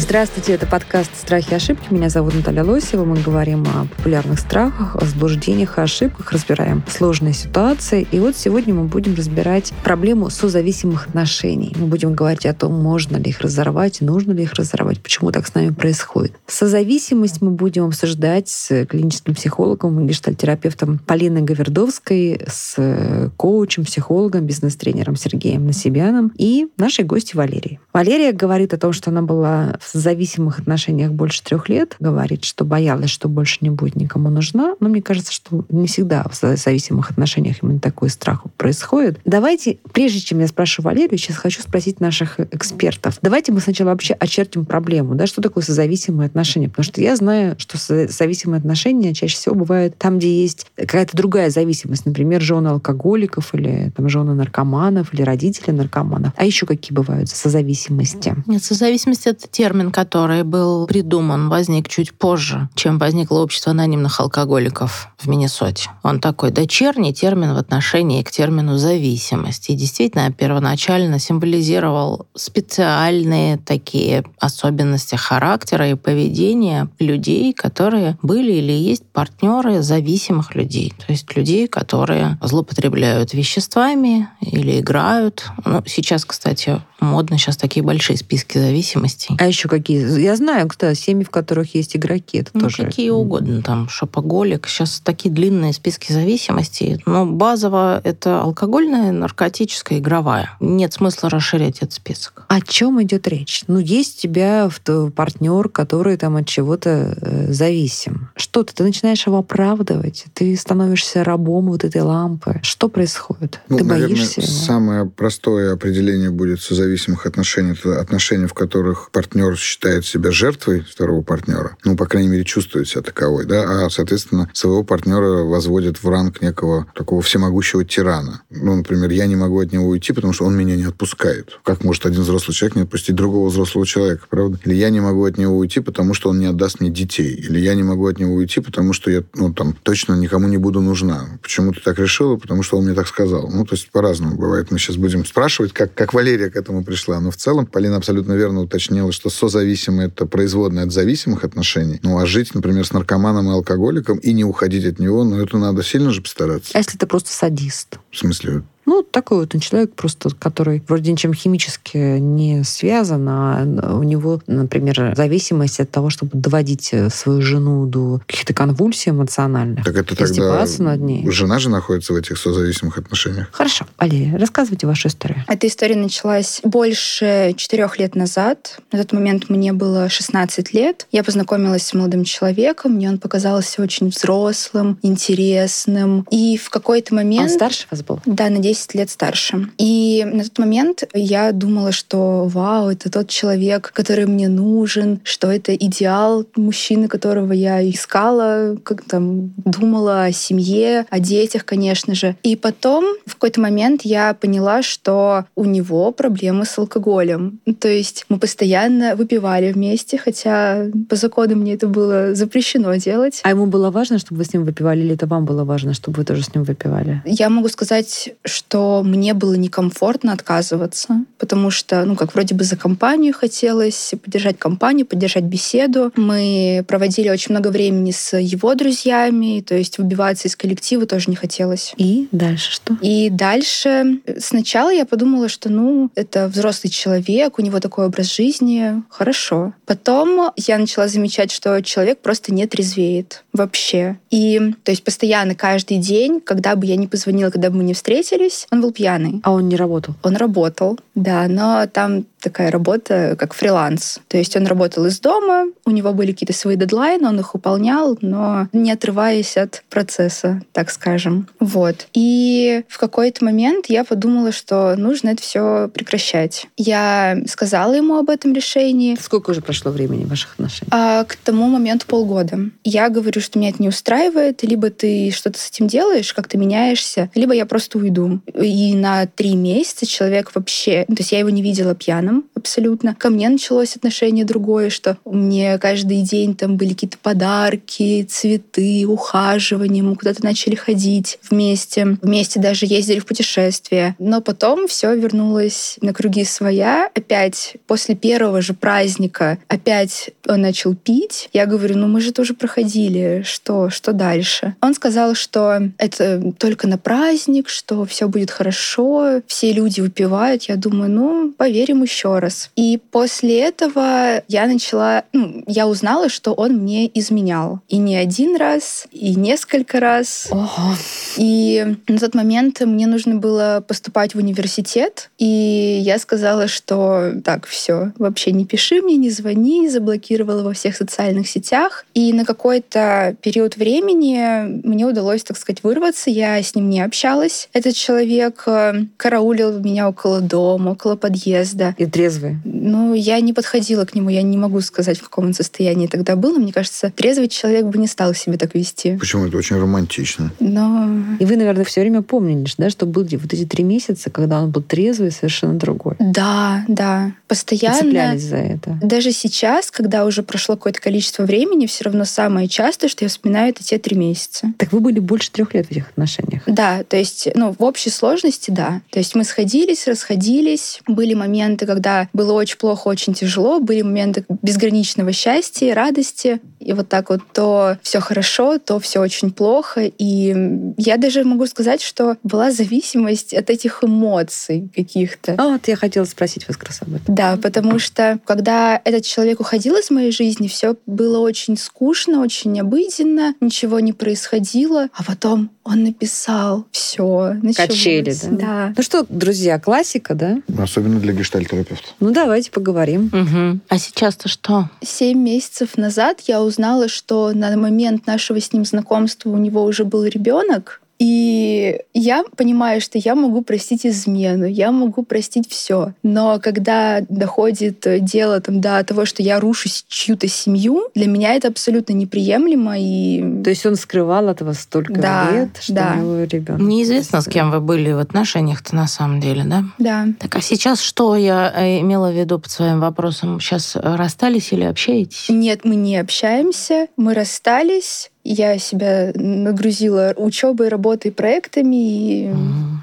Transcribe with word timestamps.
Здравствуйте, 0.00 0.52
это 0.52 0.64
подкаст 0.64 1.10
«Страхи 1.16 1.50
и 1.50 1.54
ошибки». 1.56 1.92
Меня 1.92 2.08
зовут 2.08 2.32
Наталья 2.32 2.62
Лосева. 2.62 3.04
Мы 3.04 3.20
говорим 3.20 3.66
о 3.66 3.86
популярных 3.96 4.38
страхах, 4.38 4.94
о 4.94 5.04
заблуждениях, 5.04 5.76
о 5.76 5.82
ошибках, 5.82 6.30
разбираем 6.30 6.84
сложные 6.88 7.34
ситуации. 7.34 8.06
И 8.12 8.20
вот 8.20 8.36
сегодня 8.36 8.74
мы 8.74 8.84
будем 8.84 9.16
разбирать 9.16 9.72
проблему 9.82 10.30
созависимых 10.30 11.08
отношений. 11.08 11.74
Мы 11.76 11.88
будем 11.88 12.14
говорить 12.14 12.46
о 12.46 12.54
том, 12.54 12.80
можно 12.80 13.16
ли 13.16 13.30
их 13.30 13.40
разорвать, 13.40 14.00
нужно 14.00 14.30
ли 14.30 14.44
их 14.44 14.54
разорвать, 14.54 15.02
почему 15.02 15.32
так 15.32 15.48
с 15.48 15.54
нами 15.54 15.70
происходит. 15.70 16.32
Созависимость 16.46 17.42
мы 17.42 17.50
будем 17.50 17.86
обсуждать 17.86 18.48
с 18.48 18.86
клиническим 18.86 19.34
психологом 19.34 20.00
и 20.00 20.06
гештальтерапевтом 20.06 21.00
Полиной 21.00 21.42
Гавердовской, 21.42 22.46
с 22.46 23.32
коучем, 23.36 23.84
психологом, 23.84 24.46
бизнес-тренером 24.46 25.16
Сергеем 25.16 25.66
Насибяном 25.66 26.32
и 26.38 26.68
нашей 26.76 27.04
гостью 27.04 27.38
Валерией. 27.38 27.80
Валерия 27.92 28.30
говорит 28.30 28.72
о 28.72 28.78
том, 28.78 28.92
что 28.92 29.10
она 29.10 29.22
была 29.22 29.76
в 29.80 29.87
зависимых 29.92 30.58
отношениях 30.58 31.12
больше 31.12 31.42
трех 31.42 31.68
лет, 31.68 31.96
говорит, 32.00 32.44
что 32.44 32.64
боялась, 32.64 33.10
что 33.10 33.28
больше 33.28 33.58
не 33.60 33.70
будет 33.70 33.96
никому 33.96 34.30
нужна. 34.30 34.74
Но 34.80 34.88
мне 34.88 35.02
кажется, 35.02 35.32
что 35.32 35.64
не 35.68 35.86
всегда 35.86 36.24
в 36.30 36.34
зависимых 36.34 37.10
отношениях 37.10 37.62
именно 37.62 37.80
такой 37.80 38.10
страх 38.10 38.42
происходит. 38.56 39.20
Давайте, 39.24 39.78
прежде 39.92 40.20
чем 40.20 40.40
я 40.40 40.48
спрошу 40.48 40.82
Валерию, 40.82 41.18
сейчас 41.18 41.36
хочу 41.36 41.62
спросить 41.62 42.00
наших 42.00 42.40
экспертов. 42.40 43.18
Давайте 43.22 43.52
мы 43.52 43.60
сначала 43.60 43.88
вообще 43.88 44.14
очертим 44.14 44.64
проблему. 44.64 45.14
Да, 45.14 45.26
что 45.26 45.40
такое 45.40 45.62
созависимые 45.64 46.26
отношения? 46.26 46.68
Потому 46.68 46.84
что 46.84 47.00
я 47.00 47.16
знаю, 47.16 47.56
что 47.58 47.78
зависимые 47.78 48.58
отношения 48.58 49.14
чаще 49.14 49.36
всего 49.36 49.54
бывают 49.54 49.96
там, 49.98 50.18
где 50.18 50.42
есть 50.42 50.66
какая-то 50.76 51.16
другая 51.16 51.50
зависимость. 51.50 52.06
Например, 52.06 52.40
жены 52.40 52.68
алкоголиков 52.68 53.54
или 53.54 53.92
там, 53.96 54.08
жены 54.08 54.34
наркоманов 54.34 55.14
или 55.14 55.22
родители 55.22 55.70
наркоманов. 55.70 56.32
А 56.36 56.44
еще 56.44 56.66
какие 56.66 56.94
бывают 56.94 57.28
созависимости? 57.28 58.34
Нет, 58.46 58.62
созависимость— 58.62 59.26
это 59.26 59.46
те 59.50 59.66
термин, 59.78 59.92
который 59.92 60.42
был 60.42 60.86
придуман, 60.86 61.48
возник 61.48 61.88
чуть 61.88 62.12
позже, 62.12 62.68
чем 62.74 62.98
возникло 62.98 63.38
общество 63.38 63.70
анонимных 63.70 64.18
алкоголиков 64.18 65.08
в 65.18 65.28
Миннесоте. 65.28 65.88
Он 66.02 66.20
такой 66.20 66.50
дочерний 66.50 67.12
термин 67.12 67.54
в 67.54 67.58
отношении 67.58 68.22
к 68.22 68.30
термину 68.30 68.76
зависимость. 68.76 69.70
И 69.70 69.74
действительно 69.74 70.32
первоначально 70.32 71.20
символизировал 71.20 72.26
специальные 72.34 73.58
такие 73.58 74.24
особенности 74.40 75.14
характера 75.14 75.90
и 75.90 75.94
поведения 75.94 76.88
людей, 76.98 77.52
которые 77.52 78.18
были 78.22 78.54
или 78.54 78.72
есть 78.72 79.04
партнеры 79.12 79.82
зависимых 79.82 80.56
людей. 80.56 80.92
То 81.06 81.12
есть 81.12 81.36
людей, 81.36 81.68
которые 81.68 82.36
злоупотребляют 82.42 83.32
веществами 83.32 84.28
или 84.40 84.80
играют. 84.80 85.46
Ну, 85.64 85.82
сейчас, 85.86 86.24
кстати, 86.24 86.80
модно 87.00 87.38
сейчас 87.38 87.56
такие 87.56 87.84
большие 87.84 88.16
списки 88.16 88.58
зависимостей. 88.58 89.36
А 89.38 89.46
еще 89.46 89.57
еще 89.58 89.68
какие? 89.68 90.20
Я 90.20 90.36
знаю, 90.36 90.68
кстати, 90.68 90.98
семьи, 90.98 91.24
в 91.24 91.30
которых 91.30 91.74
есть 91.74 91.96
игроки. 91.96 92.38
Это 92.38 92.50
ну, 92.54 92.60
тоже... 92.62 92.84
какие 92.84 93.10
угодно. 93.10 93.62
Там 93.62 93.88
шопоголик. 93.88 94.68
Сейчас 94.68 95.00
такие 95.00 95.34
длинные 95.34 95.72
списки 95.72 96.12
зависимостей. 96.12 97.02
Но 97.06 97.26
базово 97.26 98.00
это 98.04 98.40
алкогольная, 98.40 99.10
наркотическая, 99.12 99.98
игровая. 99.98 100.50
Нет 100.60 100.92
смысла 100.92 101.28
расширять 101.28 101.78
этот 101.78 101.92
список. 101.92 102.44
О 102.48 102.60
чем 102.60 103.02
идет 103.02 103.26
речь? 103.26 103.64
Ну, 103.66 103.78
есть 103.78 104.18
у 104.18 104.22
тебя 104.22 104.70
партнер, 105.14 105.68
который 105.68 106.16
там 106.16 106.36
от 106.36 106.46
чего-то 106.46 107.16
э, 107.20 107.52
зависим. 107.52 108.30
Что-то 108.36 108.74
ты 108.74 108.84
начинаешь 108.84 109.26
его 109.26 109.38
оправдывать, 109.38 110.26
ты 110.34 110.56
становишься 110.56 111.24
рабом 111.24 111.66
вот 111.66 111.84
этой 111.84 112.02
лампы. 112.02 112.60
Что 112.62 112.88
происходит? 112.88 113.60
Ну, 113.68 113.78
ты 113.78 113.84
наверное, 113.84 114.16
боишься 114.16 114.40
его? 114.40 114.50
Самое 114.50 115.06
простое 115.06 115.72
определение 115.72 116.30
будет 116.30 116.60
созависимых 116.60 117.26
отношений. 117.26 117.72
Это 117.72 118.00
отношения, 118.00 118.46
в 118.46 118.54
которых 118.54 119.10
партнер 119.10 119.47
партнер 119.48 119.56
считает 119.56 120.04
себя 120.04 120.30
жертвой 120.30 120.80
второго 120.80 121.22
партнера, 121.22 121.76
ну, 121.84 121.96
по 121.96 122.06
крайней 122.06 122.28
мере, 122.28 122.44
чувствует 122.44 122.88
себя 122.88 123.02
таковой, 123.02 123.46
да, 123.46 123.86
а, 123.86 123.90
соответственно, 123.90 124.50
своего 124.52 124.84
партнера 124.84 125.44
возводит 125.44 126.02
в 126.02 126.08
ранг 126.08 126.42
некого 126.42 126.86
такого 126.94 127.22
всемогущего 127.22 127.84
тирана. 127.84 128.42
Ну, 128.50 128.76
например, 128.76 129.10
я 129.10 129.26
не 129.26 129.36
могу 129.36 129.60
от 129.60 129.72
него 129.72 129.88
уйти, 129.88 130.12
потому 130.12 130.32
что 130.32 130.44
он 130.44 130.56
меня 130.56 130.76
не 130.76 130.84
отпускает. 130.84 131.58
Как 131.64 131.84
может 131.84 132.06
один 132.06 132.22
взрослый 132.22 132.54
человек 132.54 132.76
не 132.76 132.82
отпустить 132.82 133.14
другого 133.14 133.48
взрослого 133.48 133.86
человека, 133.86 134.26
правда? 134.28 134.58
Или 134.64 134.74
я 134.74 134.90
не 134.90 135.00
могу 135.00 135.24
от 135.24 135.38
него 135.38 135.56
уйти, 135.56 135.80
потому 135.80 136.14
что 136.14 136.30
он 136.30 136.38
не 136.38 136.46
отдаст 136.46 136.80
мне 136.80 136.90
детей. 136.90 137.34
Или 137.34 137.60
я 137.60 137.74
не 137.74 137.82
могу 137.82 138.06
от 138.06 138.18
него 138.18 138.34
уйти, 138.34 138.60
потому 138.60 138.92
что 138.92 139.10
я, 139.10 139.22
ну, 139.34 139.52
там, 139.52 139.74
точно 139.82 140.14
никому 140.14 140.48
не 140.48 140.58
буду 140.58 140.80
нужна. 140.80 141.38
Почему 141.42 141.72
ты 141.72 141.80
так 141.80 141.98
решила? 141.98 142.36
Потому 142.36 142.62
что 142.62 142.78
он 142.78 142.84
мне 142.84 142.94
так 142.94 143.06
сказал. 143.06 143.48
Ну, 143.52 143.64
то 143.64 143.74
есть 143.74 143.90
по-разному 143.90 144.36
бывает. 144.36 144.70
Мы 144.70 144.78
сейчас 144.78 144.96
будем 144.96 145.24
спрашивать, 145.24 145.72
как, 145.72 145.94
как 145.94 146.14
Валерия 146.14 146.50
к 146.50 146.56
этому 146.56 146.84
пришла. 146.84 147.20
Но 147.20 147.30
в 147.30 147.36
целом 147.36 147.66
Полина 147.66 147.96
абсолютно 147.96 148.32
верно 148.32 148.60
уточнила, 148.60 149.12
что 149.12 149.30
созависимый— 149.38 150.06
это 150.08 150.26
производное 150.26 150.84
от 150.84 150.92
зависимых 150.92 151.44
отношений. 151.44 152.00
Ну, 152.02 152.18
а 152.18 152.26
жить, 152.26 152.54
например, 152.54 152.86
с 152.86 152.92
наркоманом 152.92 153.48
и 153.48 153.52
алкоголиком 153.52 154.18
и 154.18 154.32
не 154.32 154.44
уходить 154.44 154.84
от 154.84 154.98
него, 154.98 155.24
ну, 155.24 155.40
это 155.40 155.58
надо 155.58 155.82
сильно 155.82 156.10
же 156.10 156.20
постараться. 156.20 156.72
А 156.74 156.78
если 156.78 156.98
ты 156.98 157.06
просто 157.06 157.30
садист? 157.30 157.98
В 158.10 158.18
смысле? 158.18 158.62
Ну, 158.88 159.02
такой 159.02 159.40
вот 159.40 159.54
он 159.54 159.60
человек 159.60 159.92
просто, 159.92 160.30
который 160.30 160.82
вроде 160.88 161.12
ничем 161.12 161.34
химически 161.34 162.18
не 162.18 162.64
связан, 162.64 163.28
а 163.28 163.94
у 163.94 164.02
него, 164.02 164.40
например, 164.46 165.12
зависимость 165.14 165.78
от 165.80 165.90
того, 165.90 166.08
чтобы 166.08 166.30
доводить 166.38 166.88
э, 166.92 167.10
свою 167.10 167.42
жену 167.42 167.84
до 167.84 168.22
каких-то 168.26 168.54
конвульсий 168.54 169.10
эмоциональных. 169.10 169.84
Так 169.84 169.94
это 169.94 170.16
тогда 170.16 170.64
над 170.78 171.00
ней. 171.02 171.30
жена 171.30 171.58
же 171.58 171.68
находится 171.68 172.14
в 172.14 172.16
этих 172.16 172.38
созависимых 172.38 172.96
отношениях. 172.96 173.48
Хорошо. 173.52 173.84
Валерия, 173.98 174.38
рассказывайте 174.38 174.86
вашу 174.86 175.08
историю. 175.08 175.44
Эта 175.48 175.66
история 175.66 175.96
началась 175.96 176.60
больше 176.64 177.52
четырех 177.58 177.98
лет 177.98 178.14
назад. 178.14 178.78
На 178.90 179.00
тот 179.00 179.12
момент 179.12 179.50
мне 179.50 179.74
было 179.74 180.08
16 180.08 180.72
лет. 180.72 181.06
Я 181.12 181.24
познакомилась 181.24 181.82
с 181.82 181.92
молодым 181.92 182.24
человеком. 182.24 182.92
Мне 182.92 183.10
он 183.10 183.18
показался 183.18 183.82
очень 183.82 184.08
взрослым, 184.08 184.98
интересным. 185.02 186.26
И 186.30 186.56
в 186.56 186.70
какой-то 186.70 187.14
момент... 187.14 187.50
Он 187.50 187.54
старше 187.54 187.86
вас 187.90 188.02
был? 188.02 188.22
Да, 188.24 188.48
на 188.48 188.56
10 188.78 188.88
10 188.88 188.94
лет 188.94 189.10
старше. 189.10 189.68
И 189.78 190.24
на 190.24 190.44
тот 190.44 190.58
момент 190.58 191.04
я 191.14 191.52
думала, 191.52 191.92
что 191.92 192.44
вау, 192.46 192.90
это 192.90 193.10
тот 193.10 193.28
человек, 193.28 193.90
который 193.92 194.26
мне 194.26 194.48
нужен, 194.48 195.20
что 195.24 195.50
это 195.50 195.74
идеал 195.74 196.46
мужчины, 196.56 197.08
которого 197.08 197.52
я 197.52 197.88
искала, 197.88 198.76
как 198.82 199.02
там 199.02 199.52
думала 199.64 200.24
о 200.24 200.32
семье, 200.32 201.06
о 201.10 201.18
детях, 201.18 201.64
конечно 201.64 202.14
же. 202.14 202.36
И 202.42 202.56
потом 202.56 203.04
в 203.26 203.34
какой-то 203.34 203.60
момент 203.60 204.02
я 204.04 204.34
поняла, 204.34 204.82
что 204.82 205.44
у 205.56 205.64
него 205.64 206.12
проблемы 206.12 206.64
с 206.64 206.78
алкоголем. 206.78 207.60
То 207.80 207.88
есть 207.88 208.24
мы 208.28 208.38
постоянно 208.38 209.16
выпивали 209.16 209.72
вместе, 209.72 210.18
хотя 210.18 210.86
по 211.08 211.16
закону 211.16 211.56
мне 211.56 211.74
это 211.74 211.88
было 211.88 212.34
запрещено 212.34 212.94
делать. 212.96 213.40
А 213.42 213.50
ему 213.50 213.66
было 213.66 213.90
важно, 213.90 214.18
чтобы 214.18 214.38
вы 214.38 214.44
с 214.44 214.52
ним 214.52 214.64
выпивали, 214.64 215.00
или 215.00 215.14
это 215.14 215.26
вам 215.26 215.44
было 215.44 215.64
важно, 215.64 215.94
чтобы 215.94 216.18
вы 216.18 216.24
тоже 216.24 216.42
с 216.42 216.54
ним 216.54 216.64
выпивали? 216.64 217.22
Я 217.24 217.48
могу 217.48 217.68
сказать, 217.68 218.34
что 218.44 218.67
что 218.68 219.02
мне 219.02 219.32
было 219.32 219.54
некомфортно 219.54 220.34
отказываться, 220.34 221.24
потому 221.38 221.70
что, 221.70 222.04
ну, 222.04 222.16
как 222.16 222.34
вроде 222.34 222.54
бы 222.54 222.64
за 222.64 222.76
компанию 222.76 223.32
хотелось 223.32 224.12
поддержать 224.22 224.58
компанию, 224.58 225.06
поддержать 225.06 225.44
беседу. 225.44 226.12
Мы 226.16 226.84
проводили 226.86 227.30
очень 227.30 227.52
много 227.52 227.68
времени 227.68 228.10
с 228.10 228.36
его 228.36 228.74
друзьями, 228.74 229.64
то 229.66 229.74
есть 229.74 229.96
выбиваться 229.96 230.48
из 230.48 230.56
коллектива 230.56 231.06
тоже 231.06 231.30
не 231.30 231.36
хотелось. 231.36 231.94
И 231.96 232.28
дальше 232.30 232.72
что? 232.72 232.98
И 233.00 233.30
дальше 233.30 234.20
сначала 234.38 234.92
я 234.92 235.06
подумала, 235.06 235.48
что, 235.48 235.70
ну, 235.70 236.10
это 236.14 236.48
взрослый 236.48 236.90
человек, 236.90 237.58
у 237.58 237.62
него 237.62 237.80
такой 237.80 238.04
образ 238.04 238.34
жизни, 238.34 239.02
хорошо. 239.08 239.72
Потом 239.86 240.50
я 240.56 240.76
начала 240.76 241.08
замечать, 241.08 241.50
что 241.50 241.80
человек 241.80 242.18
просто 242.18 242.52
не 242.52 242.66
трезвеет 242.66 243.44
вообще. 243.54 244.18
И, 244.30 244.60
то 244.84 244.92
есть, 244.92 245.02
постоянно, 245.04 245.54
каждый 245.54 245.96
день, 245.96 246.42
когда 246.42 246.76
бы 246.76 246.84
я 246.84 246.96
не 246.96 247.06
позвонила, 247.06 247.48
когда 247.48 247.70
бы 247.70 247.78
мы 247.78 247.84
не 247.84 247.94
встретились, 247.94 248.57
здесь, 248.58 248.68
он 248.70 248.80
был 248.80 248.92
пьяный. 248.92 249.40
А 249.44 249.52
он 249.52 249.68
не 249.68 249.76
работал? 249.76 250.14
Он 250.22 250.36
работал, 250.36 250.98
да, 251.14 251.46
но 251.48 251.86
там 251.86 252.24
такая 252.40 252.70
работа, 252.70 253.36
как 253.38 253.54
фриланс. 253.54 254.20
То 254.28 254.36
есть 254.36 254.56
он 254.56 254.66
работал 254.66 255.06
из 255.06 255.20
дома, 255.20 255.66
у 255.84 255.90
него 255.90 256.12
были 256.12 256.32
какие-то 256.32 256.52
свои 256.52 256.76
дедлайны, 256.76 257.28
он 257.28 257.40
их 257.40 257.54
выполнял, 257.54 258.16
но 258.20 258.68
не 258.72 258.92
отрываясь 258.92 259.56
от 259.56 259.82
процесса, 259.90 260.62
так 260.72 260.90
скажем. 260.90 261.48
Вот. 261.60 262.06
И 262.14 262.82
в 262.88 262.98
какой-то 262.98 263.44
момент 263.44 263.86
я 263.88 264.04
подумала, 264.04 264.52
что 264.52 264.94
нужно 264.96 265.30
это 265.30 265.42
все 265.42 265.88
прекращать. 265.92 266.66
Я 266.76 267.38
сказала 267.46 267.94
ему 267.94 268.16
об 268.16 268.30
этом 268.30 268.52
решении. 268.52 269.16
Сколько 269.20 269.50
уже 269.50 269.60
прошло 269.60 269.90
времени 269.90 270.24
ваших 270.24 270.54
отношений? 270.54 270.90
А, 270.92 271.24
к 271.24 271.36
тому 271.36 271.66
моменту 271.68 272.06
полгода. 272.06 272.58
Я 272.84 273.08
говорю, 273.08 273.40
что 273.40 273.58
меня 273.58 273.70
это 273.70 273.82
не 273.82 273.88
устраивает, 273.88 274.62
либо 274.62 274.90
ты 274.90 275.30
что-то 275.30 275.58
с 275.58 275.70
этим 275.70 275.86
делаешь, 275.86 276.32
как-то 276.32 276.58
меняешься, 276.58 277.30
либо 277.34 277.52
я 277.54 277.66
просто 277.66 277.98
уйду. 277.98 278.40
И 278.54 278.94
на 278.94 279.26
три 279.26 279.54
месяца 279.54 280.06
человек 280.06 280.52
вообще... 280.54 281.04
То 281.06 281.16
есть 281.18 281.32
я 281.32 281.38
его 281.38 281.50
не 281.50 281.62
видела 281.62 281.94
пьяным, 281.94 282.27
абсолютно. 282.54 283.14
Ко 283.14 283.30
мне 283.30 283.48
началось 283.48 283.96
отношение 283.96 284.44
другое, 284.44 284.90
что 284.90 285.16
мне 285.24 285.78
каждый 285.78 286.22
день 286.22 286.54
там 286.54 286.76
были 286.76 286.90
какие-то 286.90 287.18
подарки, 287.18 288.26
цветы, 288.28 289.06
ухаживания, 289.06 290.02
мы 290.02 290.16
куда-то 290.16 290.44
начали 290.44 290.74
ходить 290.74 291.38
вместе, 291.50 292.18
вместе 292.22 292.60
даже 292.60 292.86
ездили 292.86 293.20
в 293.20 293.26
путешествия. 293.26 294.16
Но 294.18 294.40
потом 294.40 294.88
все 294.88 295.14
вернулось 295.14 295.96
на 296.00 296.12
круги 296.12 296.44
своя. 296.44 297.10
Опять 297.14 297.76
после 297.86 298.14
первого 298.14 298.60
же 298.60 298.74
праздника 298.74 299.58
опять 299.68 300.30
он 300.46 300.62
начал 300.62 300.94
пить. 300.94 301.48
Я 301.52 301.66
говорю, 301.66 301.96
ну 301.96 302.08
мы 302.08 302.20
же 302.20 302.32
тоже 302.32 302.54
проходили, 302.54 303.42
что, 303.44 303.90
что 303.90 304.12
дальше? 304.12 304.74
Он 304.80 304.94
сказал, 304.94 305.34
что 305.34 305.80
это 305.98 306.52
только 306.58 306.88
на 306.88 306.98
праздник, 306.98 307.68
что 307.68 308.04
все 308.04 308.28
будет 308.28 308.50
хорошо, 308.50 309.42
все 309.46 309.72
люди 309.72 310.00
выпивают. 310.00 310.64
Я 310.64 310.76
думаю, 310.76 311.10
ну, 311.10 311.52
поверим 311.56 312.02
еще 312.02 312.17
раз. 312.24 312.70
И 312.76 313.00
после 313.10 313.60
этого 313.60 314.42
я 314.48 314.66
начала, 314.66 315.24
ну, 315.32 315.62
я 315.66 315.86
узнала, 315.86 316.28
что 316.28 316.52
он 316.52 316.78
мне 316.78 317.10
изменял. 317.18 317.80
И 317.88 317.98
не 317.98 318.16
один 318.16 318.56
раз, 318.56 319.06
и 319.12 319.34
несколько 319.34 320.00
раз. 320.00 320.48
Ого. 320.50 320.94
И 321.36 321.96
на 322.08 322.18
тот 322.18 322.34
момент 322.34 322.80
мне 322.80 323.06
нужно 323.06 323.36
было 323.36 323.84
поступать 323.86 324.34
в 324.34 324.38
университет, 324.38 325.30
и 325.38 326.00
я 326.02 326.18
сказала, 326.18 326.68
что 326.68 327.32
так, 327.44 327.66
все, 327.66 328.12
вообще 328.18 328.52
не 328.52 328.64
пиши 328.64 329.00
мне, 329.02 329.16
не 329.16 329.30
звони, 329.30 329.88
заблокировала 329.88 330.62
во 330.62 330.72
всех 330.72 330.96
социальных 330.96 331.48
сетях. 331.48 332.04
И 332.14 332.32
на 332.32 332.44
какой-то 332.44 333.36
период 333.40 333.76
времени 333.76 334.80
мне 334.86 335.06
удалось, 335.06 335.44
так 335.44 335.56
сказать, 335.56 335.82
вырваться, 335.82 336.30
я 336.30 336.60
с 336.62 336.74
ним 336.74 336.90
не 336.90 337.00
общалась. 337.00 337.68
Этот 337.72 337.94
человек 337.94 338.64
э, 338.66 339.04
караулил 339.16 339.78
меня 339.78 340.08
около 340.08 340.40
дома, 340.40 340.90
около 340.90 341.16
подъезда. 341.16 341.94
И 341.98 342.06
трезвый. 342.08 342.56
Ну, 342.64 343.14
я 343.14 343.40
не 343.40 343.52
подходила 343.52 344.04
к 344.04 344.14
нему, 344.14 344.28
я 344.30 344.42
не 344.42 344.56
могу 344.56 344.80
сказать, 344.80 345.18
в 345.18 345.22
каком 345.22 345.46
он 345.46 345.54
состоянии 345.54 346.06
тогда 346.06 346.36
был. 346.36 346.52
Но 346.54 346.60
мне 346.60 346.72
кажется, 346.72 347.12
трезвый 347.14 347.48
человек 347.48 347.86
бы 347.86 347.98
не 347.98 348.06
стал 348.06 348.34
себя 348.34 348.56
так 348.58 348.74
вести. 348.74 349.16
Почему 349.18 349.46
это 349.46 349.56
очень 349.56 349.76
романтично? 349.76 350.52
Но 350.60 351.08
И 351.40 351.44
вы, 351.44 351.56
наверное, 351.56 351.84
все 351.84 352.00
время 352.00 352.22
помнили, 352.22 352.66
да, 352.78 352.90
что 352.90 353.06
были 353.06 353.36
вот 353.36 353.52
эти 353.52 353.64
три 353.64 353.84
месяца, 353.84 354.30
когда 354.30 354.60
он 354.62 354.70
был 354.70 354.82
трезвый, 354.82 355.30
совершенно 355.30 355.74
другой. 355.74 356.16
да, 356.18 356.84
да, 356.88 357.28
И 357.28 357.32
постоянно. 357.48 357.98
цеплялись 357.98 358.42
за 358.42 358.56
это. 358.56 358.98
Даже 359.02 359.32
сейчас, 359.32 359.90
когда 359.90 360.24
уже 360.24 360.42
прошло 360.42 360.76
какое-то 360.76 361.00
количество 361.00 361.44
времени, 361.44 361.86
все 361.86 362.04
равно 362.04 362.24
самое 362.24 362.68
частое, 362.68 363.08
что 363.08 363.24
я 363.24 363.28
вспоминаю, 363.28 363.70
это 363.70 363.84
те 363.84 363.98
три 363.98 364.16
месяца. 364.16 364.72
Так 364.78 364.92
вы 364.92 365.00
были 365.00 365.18
больше 365.18 365.50
трех 365.50 365.74
лет 365.74 365.86
в 365.86 365.90
этих 365.90 366.08
отношениях. 366.10 366.62
Да, 366.66 367.02
то 367.04 367.16
есть, 367.16 367.48
ну, 367.54 367.74
в 367.78 367.82
общей 367.82 368.10
сложности, 368.10 368.70
да. 368.70 369.00
То 369.10 369.18
есть 369.18 369.34
мы 369.34 369.44
сходились, 369.44 370.06
расходились. 370.06 371.00
Были 371.06 371.34
моменты, 371.34 371.86
когда 371.86 371.97
было 372.32 372.52
очень 372.52 372.78
плохо, 372.78 373.08
очень 373.08 373.34
тяжело. 373.34 373.80
Были 373.80 374.02
моменты 374.02 374.44
безграничного 374.62 375.32
счастья, 375.32 375.94
радости. 375.94 376.60
И 376.80 376.92
вот 376.92 377.08
так 377.08 377.30
вот 377.30 377.40
то 377.52 377.98
все 378.02 378.20
хорошо, 378.20 378.78
то 378.78 378.98
все 378.98 379.20
очень 379.20 379.50
плохо. 379.50 380.10
И 380.18 380.92
я 380.96 381.16
даже 381.16 381.44
могу 381.44 381.66
сказать, 381.66 382.02
что 382.02 382.36
была 382.42 382.70
зависимость 382.70 383.54
от 383.54 383.70
этих 383.70 384.04
эмоций 384.04 384.88
каких-то. 384.94 385.54
А 385.58 385.68
вот 385.68 385.88
я 385.88 385.96
хотела 385.96 386.24
спросить 386.24 386.66
вас 386.68 386.76
как 386.76 386.88
раз 386.88 387.02
об 387.02 387.14
этом. 387.14 387.34
Да, 387.34 387.56
потому 387.56 387.98
что 387.98 388.38
когда 388.44 389.00
этот 389.04 389.24
человек 389.24 389.60
уходил 389.60 389.96
из 389.96 390.10
моей 390.10 390.30
жизни, 390.30 390.68
все 390.68 390.96
было 391.06 391.38
очень 391.38 391.76
скучно, 391.76 392.40
очень 392.40 392.78
обыденно, 392.80 393.54
ничего 393.60 394.00
не 394.00 394.12
происходило. 394.12 395.08
А 395.14 395.22
потом 395.22 395.70
он 395.84 396.04
написал 396.04 396.86
все, 396.92 397.56
Качели, 397.74 398.34
да? 398.42 398.48
Да. 398.50 398.94
Ну 398.96 399.02
что, 399.02 399.24
друзья, 399.28 399.78
классика, 399.78 400.34
да? 400.34 400.58
Особенно 400.78 401.18
для 401.18 401.32
гештальтерапевта. 401.32 402.08
Ну 402.20 402.30
давайте 402.30 402.70
поговорим. 402.70 403.30
Мгм. 403.32 403.80
А 403.88 403.98
сейчас-то 403.98 404.48
что? 404.48 404.90
Семь 405.02 405.38
месяцев 405.38 405.96
назад 405.96 406.40
я 406.46 406.60
узнала, 406.68 407.08
что 407.08 407.52
на 407.52 407.76
момент 407.76 408.26
нашего 408.26 408.60
с 408.60 408.72
ним 408.72 408.84
знакомства 408.84 409.50
у 409.50 409.56
него 409.56 409.82
уже 409.84 410.04
был 410.04 410.24
ребенок. 410.24 411.00
И 411.18 412.00
я 412.14 412.44
понимаю, 412.56 413.00
что 413.00 413.18
я 413.18 413.34
могу 413.34 413.62
простить 413.62 414.06
измену, 414.06 414.66
я 414.66 414.92
могу 414.92 415.24
простить 415.24 415.68
все. 415.68 416.12
Но 416.22 416.60
когда 416.62 417.20
доходит 417.28 418.06
дело 418.24 418.60
там, 418.60 418.80
до 418.80 419.02
того, 419.04 419.24
что 419.24 419.42
я 419.42 419.58
рушу 419.58 419.88
чью-то 420.08 420.46
семью, 420.46 421.08
для 421.14 421.26
меня 421.26 421.54
это 421.54 421.68
абсолютно 421.68 422.12
неприемлемо. 422.12 422.98
И 422.98 423.62
То 423.62 423.70
есть 423.70 423.84
он 423.84 423.96
скрывал 423.96 424.48
от 424.48 424.60
вас 424.62 424.80
столько 424.80 425.14
Да, 425.14 425.50
лет, 425.50 425.70
что 425.80 425.92
да. 425.94 426.14
у 426.16 426.20
него 426.20 426.44
ребенок. 426.44 426.80
Неизвестно, 426.82 427.40
с 427.40 427.46
кем 427.46 427.70
вы 427.70 427.80
были 427.80 428.12
в 428.12 428.18
отношениях-то 428.18 428.94
на 428.94 429.08
самом 429.08 429.40
деле, 429.40 429.64
да? 429.64 429.84
да, 429.98 430.26
Так, 430.38 430.56
а 430.56 430.60
сейчас 430.60 431.00
что 431.00 431.34
я 431.36 431.72
э, 431.74 432.00
имела 432.00 432.30
в 432.30 432.38
виду 432.38 432.58
под 432.58 432.70
своим 432.70 433.00
вопросом? 433.00 433.60
Сейчас 433.60 433.96
э, 433.96 434.00
расстались 434.00 434.72
или 434.72 434.84
общаетесь? 434.84 435.46
Нет, 435.48 435.80
мы 435.84 435.96
не 435.96 436.16
общаемся, 436.16 437.08
мы 437.16 437.34
расстались. 437.34 438.30
Я 438.50 438.78
себя 438.78 439.30
нагрузила 439.34 440.32
учебой, 440.34 440.88
работой, 440.88 441.30
проектами. 441.30 441.96
И. 441.96 442.54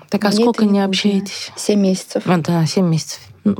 Так 0.09 0.25
а 0.25 0.31
сколько 0.31 0.65
не 0.65 0.83
общаетесь? 0.83 1.51
Семь 1.55 1.81
месяцев. 1.81 2.23
А, 2.25 2.37
Да, 2.37 2.65
7 2.65 2.87
месяцев. 2.87 3.19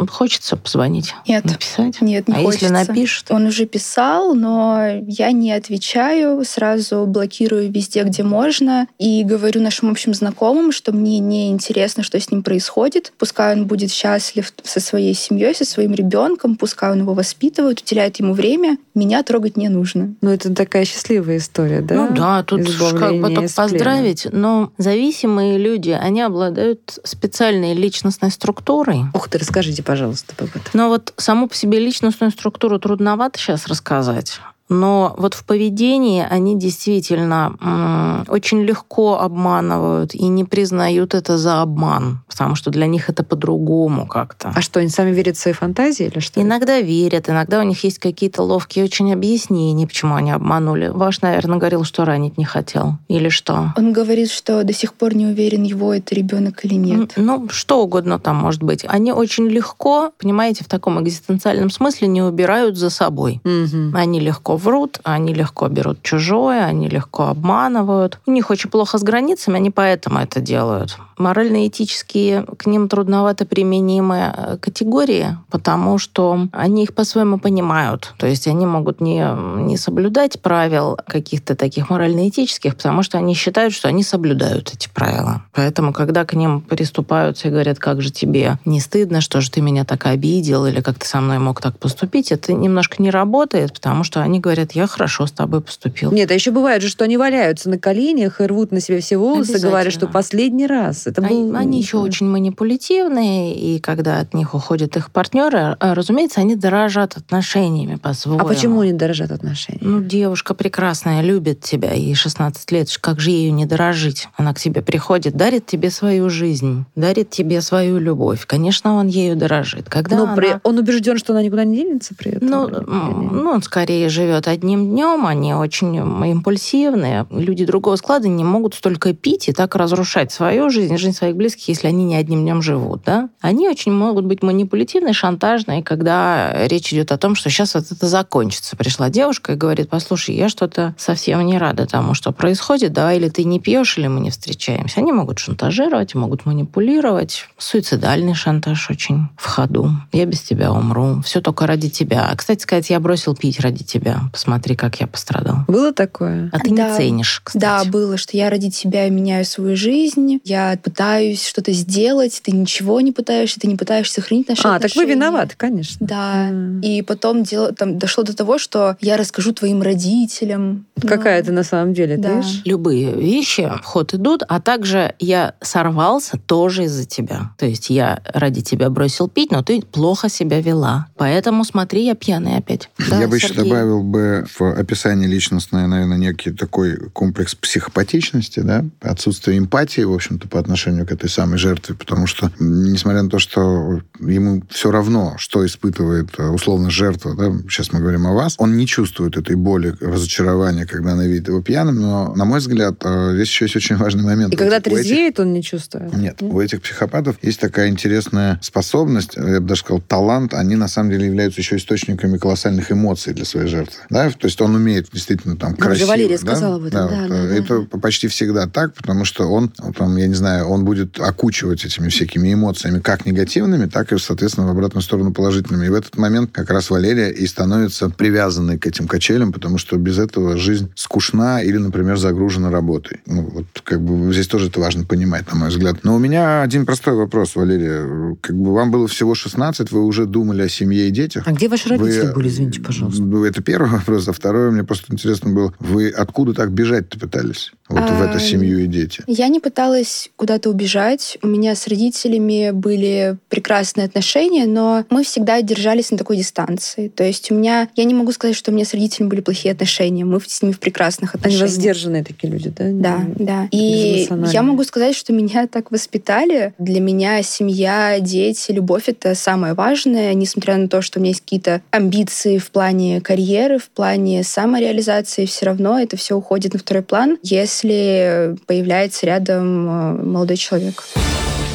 Хочется 0.10 0.58
позвонить? 0.58 1.14
Нет. 1.28 1.46
Написать? 1.46 2.02
Нет, 2.02 2.28
не 2.28 2.36
а 2.36 2.38
хочется. 2.42 2.66
если 2.66 2.88
напишет? 2.88 3.28
Он 3.30 3.46
уже 3.46 3.66
писал, 3.66 4.34
но 4.34 4.82
я 5.06 5.32
не 5.32 5.52
отвечаю, 5.52 6.44
сразу 6.44 7.06
блокирую 7.06 7.72
везде, 7.72 8.04
где 8.04 8.24
можно, 8.24 8.88
и 8.98 9.24
говорю 9.24 9.62
нашим 9.62 9.92
общим 9.92 10.14
знакомым, 10.14 10.72
что 10.72 10.92
мне 10.92 11.20
не 11.20 11.52
интересно, 11.52 12.04
что 12.04 12.20
с 12.20 12.32
ним 12.32 12.42
происходит. 12.42 13.14
Пускай 13.18 13.54
он 13.54 13.68
будет 13.68 13.92
счастлив 13.92 14.52
со 14.64 14.80
своей 14.80 15.14
семьей, 15.14 15.54
со 15.54 15.66
своим 15.66 15.94
ребенком, 15.94 16.56
пускай 16.56 16.92
он 16.92 17.00
его 17.02 17.14
воспитывает, 17.14 17.82
уделяет 17.82 18.18
ему 18.20 18.34
время. 18.34 18.78
Меня 18.96 19.24
трогать 19.24 19.58
не 19.58 19.70
нужно. 19.70 20.16
Ну 20.22 20.32
это 20.32 20.54
такая 20.54 20.86
счастливая 20.86 21.38
история, 21.38 21.82
да? 21.82 21.96
Ну 21.96 22.16
да, 22.16 22.44
тут 22.44 22.62
как 22.98 23.20
бы 23.20 23.34
только 23.34 23.54
поздравить, 23.56 24.28
но 24.32 24.72
зависимые 24.78 25.58
люди, 25.58 25.92
они 25.92 26.22
обладают 26.22 27.00
специальной 27.04 27.74
личностной 27.74 28.32
структурой. 28.32 29.02
Ух 29.14 29.30
ты, 29.30 29.38
расскажите, 29.76 29.84
пожалуйста, 29.84 30.36
этом. 30.56 30.72
Но 30.74 30.90
вот 30.90 31.14
саму 31.18 31.48
по 31.48 31.56
себе 31.56 31.80
личностную 31.80 32.32
структуру 32.32 32.80
трудновато 32.80 33.40
сейчас 33.40 33.68
рассказать. 33.68 34.40
Но 34.70 35.14
вот 35.18 35.34
в 35.36 35.44
поведении 35.46 36.26
они 36.28 36.58
действительно 36.58 38.24
очень 38.28 38.62
легко 38.64 39.20
обманывают 39.20 40.16
и 40.16 40.28
не 40.28 40.44
признают 40.44 41.14
это 41.14 41.38
за 41.38 41.62
обман, 41.62 42.20
потому 42.28 42.56
что 42.56 42.72
для 42.72 42.88
них 42.88 43.10
это 43.10 43.24
по-другому 43.24 44.08
как-то. 44.08 44.52
А 44.56 44.62
что, 44.62 44.80
они 44.80 44.90
сами 44.90 45.12
верят 45.12 45.38
в 45.38 45.40
свои 45.40 45.54
фантазии 45.54 46.08
или 46.08 46.20
что? 46.20 46.42
Иногда 46.42 46.80
верят, 46.82 47.30
иногда 47.30 47.60
у 47.60 47.64
них 47.64 47.84
есть 47.84 48.00
какие-то 48.00 48.42
ловкие 48.42 48.86
очень 48.86 49.14
объяснения, 49.14 49.88
почему 49.88 50.16
они 50.16 50.32
обманули. 50.32 50.88
Ваш, 50.88 51.22
наверное, 51.22 51.58
говорил, 51.58 51.84
что 51.84 52.06
ранить 52.06 52.38
не 52.38 52.46
хотел. 52.46 52.98
Или 53.08 53.30
что? 53.30 53.74
Он 53.78 53.94
говорит, 53.94 54.32
что 54.32 54.64
до 54.64 54.74
сих 54.74 54.94
пор 54.94 55.16
не 55.16 55.28
уверен, 55.28 55.64
его 55.64 55.94
это 55.94 56.16
ребенок 56.16 56.66
или 56.66 56.76
нет. 56.76 57.14
М, 57.18 57.26
Ну, 57.26 57.50
что 57.50 57.82
угодно 57.84 58.20
там 58.20 58.38
может 58.38 58.64
быть. 58.64 58.86
Они 58.88 59.12
очень 59.12 59.48
легко, 59.48 60.12
понимаете, 60.18 60.64
в 60.64 60.68
таком 60.68 61.02
экзистенциальном 61.04 61.70
смысле 61.70 62.08
не 62.08 62.22
убирают 62.22 62.78
за 62.78 62.90
собой. 62.90 63.42
Мгм. 63.44 63.96
Они 63.96 64.20
легко 64.20 64.55
врут, 64.56 65.00
они 65.04 65.34
легко 65.34 65.68
берут 65.68 66.02
чужое, 66.02 66.66
они 66.66 66.88
легко 66.90 67.28
обманывают. 67.28 68.20
У 68.26 68.32
них 68.32 68.50
очень 68.50 68.70
плохо 68.70 68.98
с 68.98 69.04
границами, 69.04 69.58
они 69.58 69.72
поэтому 69.72 70.20
это 70.20 70.40
делают. 70.40 70.98
Морально-этические 71.18 72.44
к 72.58 72.66
ним 72.66 72.90
трудновато 72.90 73.46
применимые 73.46 74.34
э, 74.36 74.58
категории, 74.58 75.38
потому 75.50 75.98
что 75.98 76.48
они 76.52 76.84
их 76.84 76.94
по-своему 76.94 77.40
понимают. 77.40 78.14
То 78.18 78.28
есть 78.28 78.48
они 78.48 78.66
могут 78.66 79.00
не, 79.00 79.26
не 79.64 79.78
соблюдать 79.78 80.42
правил 80.42 80.98
каких-то 81.08 81.56
таких 81.56 81.90
морально-этических, 81.90 82.76
потому 82.76 83.04
что 83.04 83.18
они 83.18 83.34
считают, 83.34 83.74
что 83.74 83.88
они 83.88 84.04
соблюдают 84.04 84.74
эти 84.74 84.90
правила. 84.90 85.44
Поэтому, 85.54 85.94
когда 85.94 86.26
к 86.26 86.34
ним 86.34 86.62
приступаются 86.62 87.48
и 87.48 87.52
говорят, 87.52 87.80
как 87.80 88.02
же 88.02 88.12
тебе 88.12 88.60
не 88.66 88.80
стыдно, 88.80 89.22
что 89.22 89.42
же 89.42 89.50
ты 89.52 89.62
меня 89.62 89.86
так 89.86 90.06
обидел, 90.06 90.66
или 90.66 90.82
как 90.82 91.00
ты 91.00 91.08
со 91.08 91.22
мной 91.22 91.40
мог 91.40 91.62
так 91.62 91.80
поступить, 91.80 92.32
это 92.32 92.54
немножко 92.54 93.02
не 93.02 93.10
работает, 93.10 93.74
потому 93.74 94.04
что 94.04 94.22
они 94.22 94.40
говорят, 94.46 94.74
я 94.74 94.88
хорошо 94.88 95.26
с 95.26 95.32
тобой 95.32 95.62
поступил. 95.62 96.12
Нет, 96.12 96.32
а 96.32 96.34
еще 96.34 96.52
бывает 96.52 96.82
же, 96.82 96.90
что 96.90 97.04
они 97.04 97.18
валяются 97.18 97.70
на 97.70 97.80
коленях 97.80 98.42
и 98.42 98.46
рвут 98.46 98.72
на 98.72 98.80
себе 98.80 99.00
все 99.00 99.18
волосы, 99.18 99.60
говорят, 99.60 99.92
что 99.92 100.08
последний 100.08 100.68
раз. 100.68 101.08
Это 101.08 101.22
был... 101.22 101.56
Они, 101.56 101.80
еще 101.80 101.98
очень 101.98 102.28
манипулятивные, 102.28 103.56
и 103.56 103.80
когда 103.80 104.20
от 104.20 104.34
них 104.34 104.54
уходят 104.54 104.96
их 104.98 105.12
партнеры, 105.12 105.76
а, 105.80 105.96
разумеется, 105.96 106.42
они 106.42 106.56
дорожат 106.56 107.18
отношениями 107.18 107.96
по-своему. 107.96 108.42
А 108.42 108.46
почему 108.46 108.82
они 108.82 108.94
дорожат 108.94 109.32
отношения? 109.32 109.80
Ну, 109.82 110.02
девушка 110.02 110.54
прекрасная, 110.54 111.22
любит 111.22 111.62
тебя, 111.62 111.94
ей 111.94 112.14
16 112.16 112.72
лет, 112.72 112.96
как 113.02 113.20
же 113.20 113.32
ею 113.32 113.54
не 113.54 113.66
дорожить? 113.66 114.28
Она 114.38 114.54
к 114.54 114.60
тебе 114.60 114.82
приходит, 114.82 115.36
дарит 115.36 115.66
тебе 115.66 115.90
свою 115.90 116.30
жизнь, 116.30 116.86
дарит 116.96 117.30
тебе 117.30 117.62
свою 117.62 117.98
любовь. 117.98 118.46
Конечно, 118.46 118.96
он 118.96 119.08
ею 119.08 119.36
дорожит. 119.36 119.90
Когда 119.90 120.18
Но 120.18 120.24
она... 120.24 120.36
при- 120.36 120.60
он 120.64 120.78
убежден, 120.78 121.18
что 121.18 121.34
она 121.34 121.42
никуда 121.42 121.64
не 121.64 121.78
денется 121.78 122.14
при 122.16 122.34
этом? 122.34 122.48
Ну, 122.48 122.68
ну, 122.68 123.50
он 123.50 123.62
скорее 123.64 124.10
живет 124.10 124.35
живет 124.36 124.48
одним 124.48 124.90
днем, 124.90 125.26
они 125.26 125.54
очень 125.54 125.96
импульсивные. 125.96 127.26
Люди 127.30 127.66
другого 127.66 127.96
склада 127.96 128.28
не 128.28 128.44
могут 128.44 128.76
столько 128.76 129.14
пить 129.14 129.48
и 129.48 129.54
так 129.54 129.76
разрушать 129.76 130.32
свою 130.32 130.70
жизнь, 130.70 130.98
жизнь 130.98 131.16
своих 131.16 131.36
близких, 131.36 131.68
если 131.70 131.88
они 131.88 132.04
не 132.04 132.16
одним 132.16 132.42
днем 132.42 132.62
живут. 132.62 133.04
Да? 133.06 133.30
Они 133.42 133.70
очень 133.70 133.94
могут 133.94 134.26
быть 134.26 134.44
манипулятивные, 134.44 135.14
шантажные, 135.14 135.84
когда 135.84 136.68
речь 136.68 136.94
идет 136.94 137.12
о 137.12 137.18
том, 137.18 137.36
что 137.36 137.50
сейчас 137.50 137.76
вот 137.76 137.92
это 137.92 138.08
закончится. 138.08 138.76
Пришла 138.76 139.10
девушка 139.10 139.54
и 139.54 139.56
говорит, 139.56 139.90
послушай, 139.90 140.36
я 140.36 140.50
что-то 140.50 140.96
совсем 140.98 141.46
не 141.46 141.58
рада 141.58 141.86
тому, 141.86 142.14
что 142.14 142.32
происходит, 142.32 142.94
давай 142.94 143.18
или 143.18 143.30
ты 143.30 143.44
не 143.44 143.60
пьешь, 143.60 143.98
или 143.98 144.08
мы 144.08 144.20
не 144.20 144.32
встречаемся. 144.32 145.00
Они 145.00 145.12
могут 145.12 145.40
шантажировать, 145.40 146.16
могут 146.16 146.46
манипулировать. 146.46 147.48
Суицидальный 147.58 148.34
шантаж 148.34 148.90
очень 148.90 149.30
в 149.38 149.46
ходу. 149.46 149.92
Я 150.12 150.26
без 150.26 150.42
тебя 150.42 150.72
умру. 150.72 151.22
Все 151.24 151.42
только 151.42 151.68
ради 151.68 151.90
тебя. 151.90 152.28
А, 152.30 152.36
кстати 152.36 152.62
сказать, 152.62 152.90
я 152.90 153.00
бросил 153.00 153.36
пить 153.36 153.60
ради 153.60 153.84
тебя. 153.84 154.25
Посмотри, 154.32 154.76
как 154.76 155.00
я 155.00 155.08
пострадал. 155.08 155.58
Было 155.68 155.92
такое? 155.94 156.50
А 156.54 156.60
ты 156.60 156.70
Да. 156.76 156.90
не 156.92 156.98
ценишь, 156.98 157.42
кстати. 157.44 157.62
Да, 157.62 157.84
было, 157.86 158.18
что 158.18 158.36
я 158.38 158.50
ради 158.50 158.70
тебя 158.70 159.10
меняю 159.10 159.46
свою 159.46 159.76
жизнь, 159.76 160.40
я 160.44 160.78
пытаюсь 160.82 161.46
что-то 161.46 161.72
сделать, 161.72 162.40
ты 162.44 162.52
ничего 162.52 163.02
не 163.02 163.12
пытаешься, 163.12 163.60
ты 163.60 163.68
не 163.68 163.76
пытаешься 163.76 164.16
сохранить 164.22 164.48
наши 164.50 164.62
А, 164.62 164.80
так 164.80 164.82
вы 164.82 164.86
отношения. 165.04 165.14
виноваты, 165.14 165.54
конечно. 165.58 166.06
Да. 166.06 166.50
М. 166.50 166.82
И 166.82 167.02
потом 167.02 167.44
дело, 167.44 167.72
там 167.72 167.98
дошло 167.98 168.24
до 168.24 168.36
того, 168.36 168.58
что 168.58 168.98
я 169.02 169.18
расскажу 169.18 169.54
твоим 169.54 169.82
родителям. 169.82 170.86
Какая 171.02 171.40
Ну, 171.42 171.46
ты 171.48 171.52
на 171.52 171.64
самом 171.64 171.94
деле, 171.94 172.16
ты 172.16 172.22
да. 172.24 172.36
видишь? 172.38 172.62
Любые 172.66 173.14
вещи 173.14 173.62
в 173.82 173.84
ход 173.86 174.14
идут, 174.14 174.44
а 174.48 174.60
также 174.60 175.14
я 175.20 175.54
сорвался 175.62 176.38
тоже 176.38 176.86
из-за 176.86 177.06
тебя. 177.06 177.52
То 177.58 177.66
есть 177.66 177.90
я 177.90 178.22
ради 178.34 178.62
тебя 178.62 178.90
бросил 178.90 179.28
пить, 179.28 179.52
но 179.52 179.62
ты 179.64 179.82
плохо 179.82 180.30
себя 180.30 180.62
вела. 180.62 181.08
Поэтому 181.18 181.64
смотри, 181.64 182.06
я 182.06 182.16
пьяный 182.16 182.58
опять. 182.58 182.90
Да, 183.10 183.20
Я 183.20 183.28
бы 183.28 183.36
еще 183.38 183.50
Сергей? 183.50 183.64
добавил 183.70 184.04
бы 184.16 184.46
в 184.58 184.62
описании 184.80 185.28
личностное, 185.28 185.88
наверное, 185.88 186.18
некий 186.18 186.52
такой 186.52 186.98
комплекс 187.12 187.56
психопатичности, 187.56 188.62
да, 188.62 188.86
отсутствие 189.02 189.58
эмпатии, 189.58 190.02
в 190.02 190.14
общем-то, 190.14 190.48
по 190.48 190.60
отношению 190.60 191.06
к 191.06 191.12
этой 191.12 191.30
самой 191.30 191.58
жертве, 191.58 191.96
потому 191.96 192.28
что, 192.28 192.52
несмотря 192.60 193.22
на 193.24 193.30
то, 193.30 193.40
что 193.40 194.02
ему 194.20 194.64
все 194.70 194.92
равно, 194.92 195.36
что 195.38 195.66
испытывает 195.66 196.30
э, 196.38 196.48
условно 196.48 196.90
жертва, 196.90 197.36
да, 197.36 197.52
сейчас 197.70 197.92
мы 197.92 198.00
говорим 198.00 198.28
о 198.28 198.34
вас, 198.34 198.56
он 198.58 198.78
не 198.78 198.88
чувствует 198.88 199.38
этой 199.38 199.56
боли, 199.56 199.96
разочарования, 200.00 200.86
когда 200.86 201.14
она 201.14 201.26
видит 201.26 201.48
его 201.48 201.62
пьяным, 201.62 201.96
но, 202.02 202.34
на 202.36 202.46
мой 202.46 202.60
взгляд, 202.60 202.96
э, 203.04 203.32
здесь 203.36 203.50
еще 203.50 203.66
есть 203.66 203.76
очень 203.76 203.98
важный 203.98 204.24
момент. 204.24 204.54
И 204.54 204.58
когда 204.58 204.78
У 204.78 204.80
этих- 204.80 204.92
трезвеет, 204.94 205.40
он 205.40 205.54
не 205.54 205.64
чувствует. 205.64 206.14
нет, 206.14 206.42
у 206.42 206.60
этих 206.60 206.82
психопатов 206.82 207.36
есть 207.42 207.60
такая 207.60 207.90
интересная 207.90 208.60
способность, 208.62 209.36
я 209.36 209.60
бы 209.60 209.68
даже 209.68 209.82
сказал, 209.82 210.02
талант. 210.02 210.54
Они 210.54 210.76
на 210.76 210.88
самом 210.88 211.12
деле 211.12 211.26
являются 211.26 211.62
еще 211.62 211.76
источниками 211.78 212.38
колоссальных 212.38 212.92
эмоций 212.92 213.34
для 213.34 213.46
своей 213.46 213.68
жертвы. 213.68 214.02
Да? 214.10 214.30
То 214.30 214.46
есть 214.48 214.62
он 214.62 214.76
умеет 214.76 215.08
действительно 215.12 215.56
там 215.56 215.72
Ну, 215.72 215.78
красиво. 215.78 216.08
Валерия 216.10 216.38
да? 216.38 216.42
сказала 216.42 216.76
об 216.76 216.84
этом, 216.86 217.08
да, 217.10 217.22
вот, 217.22 217.30
да, 217.30 217.36
э, 217.36 217.48
да. 217.50 217.56
Это 217.56 217.98
почти 218.00 218.28
всегда 218.28 218.68
так, 218.68 218.94
потому 218.94 219.26
что 219.26 219.48
он, 219.50 219.72
вот 219.80 219.98
там, 219.98 220.16
я 220.18 220.28
не 220.28 220.34
знаю, 220.34 220.66
он 220.68 220.86
будет 220.86 221.20
окучивать 221.20 221.84
этими 221.86 222.10
всякими 222.10 222.54
эмоциями 222.54 223.00
как 223.00 223.26
негативными, 223.26 223.86
так 223.86 224.12
и, 224.12 224.18
соответственно, 224.18 224.68
в 224.68 224.72
обратную 224.72 225.02
сторону 225.04 225.34
положительными. 225.34 225.86
И 225.86 225.90
в 225.90 225.94
этот 225.94 226.18
момент 226.18 226.52
как 226.52 226.70
раз 226.70 226.90
Валерия 226.90 227.30
и 227.32 227.46
становится 227.48 228.10
привязанной 228.10 228.78
к 228.78 228.88
этим 228.88 229.08
качелям, 229.08 229.52
потому 229.52 229.78
что 229.78 229.98
без 229.98 230.18
этого 230.20 230.58
жизнь 230.58 230.92
скучна 230.96 231.62
или, 231.62 231.78
например, 231.78 232.18
загружена 232.18 232.70
работой. 232.72 233.20
Ну, 233.26 233.42
вот 233.44 233.66
как 233.84 234.02
бы 234.02 234.32
здесь 234.34 234.48
тоже 234.48 234.68
это 234.68 234.80
важно 234.80 235.06
понимать, 235.06 235.50
на 235.52 235.56
мой 235.56 235.70
взгляд. 235.70 236.04
Но 236.04 236.16
у 236.16 236.20
меня 236.20 236.62
один 236.62 236.86
простой 236.86 237.16
вопрос, 237.16 237.56
Валерия. 237.56 238.36
Как 238.42 238.56
бы 238.56 238.74
вам 238.74 238.92
было 238.92 239.08
всего 239.08 239.36
16, 239.36 239.92
вы 239.92 240.04
уже 240.04 240.26
думали 240.26 240.62
о 240.64 240.70
семье 240.70 241.08
и 241.08 241.12
детях? 241.12 241.44
А 241.46 241.52
где 241.52 241.68
ваши 241.68 241.90
родители 241.90 242.28
Вы- 242.28 242.34
были, 242.34 242.48
извините, 242.50 242.82
пожалуйста? 242.82 243.22
Ну, 243.22 243.44
это 243.44 243.62
первый 243.62 243.90
вопрос. 243.98 244.28
А 244.28 244.34
второй, 244.34 244.72
мне 244.72 244.84
просто 244.84 245.14
интересно 245.14 245.52
было, 245.52 245.74
вы 245.80 246.10
откуда 246.10 246.54
так 246.54 246.72
бежать-то 246.72 247.20
пытались? 247.20 247.72
Вот 247.88 248.02
в 248.10 248.22
А, 248.22 248.26
эту 248.30 248.40
семью 248.40 248.80
и 248.84 248.88
дети. 248.88 249.22
Я 249.28 249.48
не 249.48 249.60
пыталась 249.60 250.30
куда-то 250.38 250.72
убежать. 250.72 251.38
У 251.44 251.48
меня 251.48 251.76
с 251.76 251.88
родителями 251.88 252.72
были 252.72 253.38
прекрасные 253.48 254.06
отношения, 254.06 254.66
но 254.66 255.06
мы 255.12 255.24
всегда 255.24 255.62
держались 255.62 256.10
на 256.10 256.18
такой 256.18 256.38
дистанции. 256.38 257.10
То 257.10 257.24
есть 257.24 257.52
у 257.52 257.56
меня... 257.56 257.88
Я 257.96 258.06
не 258.06 258.16
могу 258.16 258.32
сказать, 258.32 258.56
что 258.56 258.72
у 258.72 258.74
меня 258.74 258.86
с 258.86 258.94
родителями 258.94 259.30
были 259.30 259.42
плохие 259.42 259.72
отношения. 259.72 260.26
Мы 260.26 260.42
с 260.42 260.62
ними 260.64 260.72
в 260.72 260.80
прекрасных 260.80 261.36
Они 261.36 261.42
отношениях. 261.42 261.70
воздержанные 261.70 262.24
такие 262.24 262.52
люди, 262.52 262.74
да? 262.76 262.86
Да, 262.92 263.18
Не- 263.20 263.46
да. 263.46 263.68
И 263.72 264.28
я 264.52 264.64
могу 264.64 264.84
сказать, 264.84 265.16
что 265.16 265.32
меня 265.32 265.68
так 265.68 265.92
воспитали. 265.92 266.74
Для 266.80 267.00
меня 267.00 267.44
семья, 267.44 268.20
дети, 268.20 268.72
любовь— 268.72 269.04
это 269.08 269.36
самое 269.36 269.76
важное, 269.76 270.34
несмотря 270.34 270.78
на 270.78 270.88
то, 270.88 271.04
что 271.04 271.20
у 271.20 271.22
меня 271.22 271.30
есть 271.32 271.42
какие-то 271.42 271.84
амбиции 271.92 272.58
в 272.58 272.72
плане 272.72 273.22
карьеры, 273.22 273.78
в 273.86 273.90
плане 273.90 274.44
самореализации, 274.44 275.46
все 275.46 275.68
равно 275.68 276.00
это 276.00 276.18
все 276.18 276.36
уходит 276.36 276.74
на 276.74 276.80
второй 276.80 277.04
план, 277.04 277.38
если 277.44 278.56
появляется 278.66 279.26
рядом 279.26 279.88
э, 279.88 280.24
молодой 280.24 280.58
человек. 280.58 281.04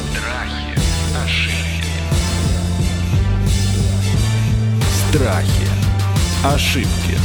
Страхи, 0.09 0.77
ошибки, 1.23 1.87
Страхи. 5.09 5.67
Ошибки. 6.43 7.17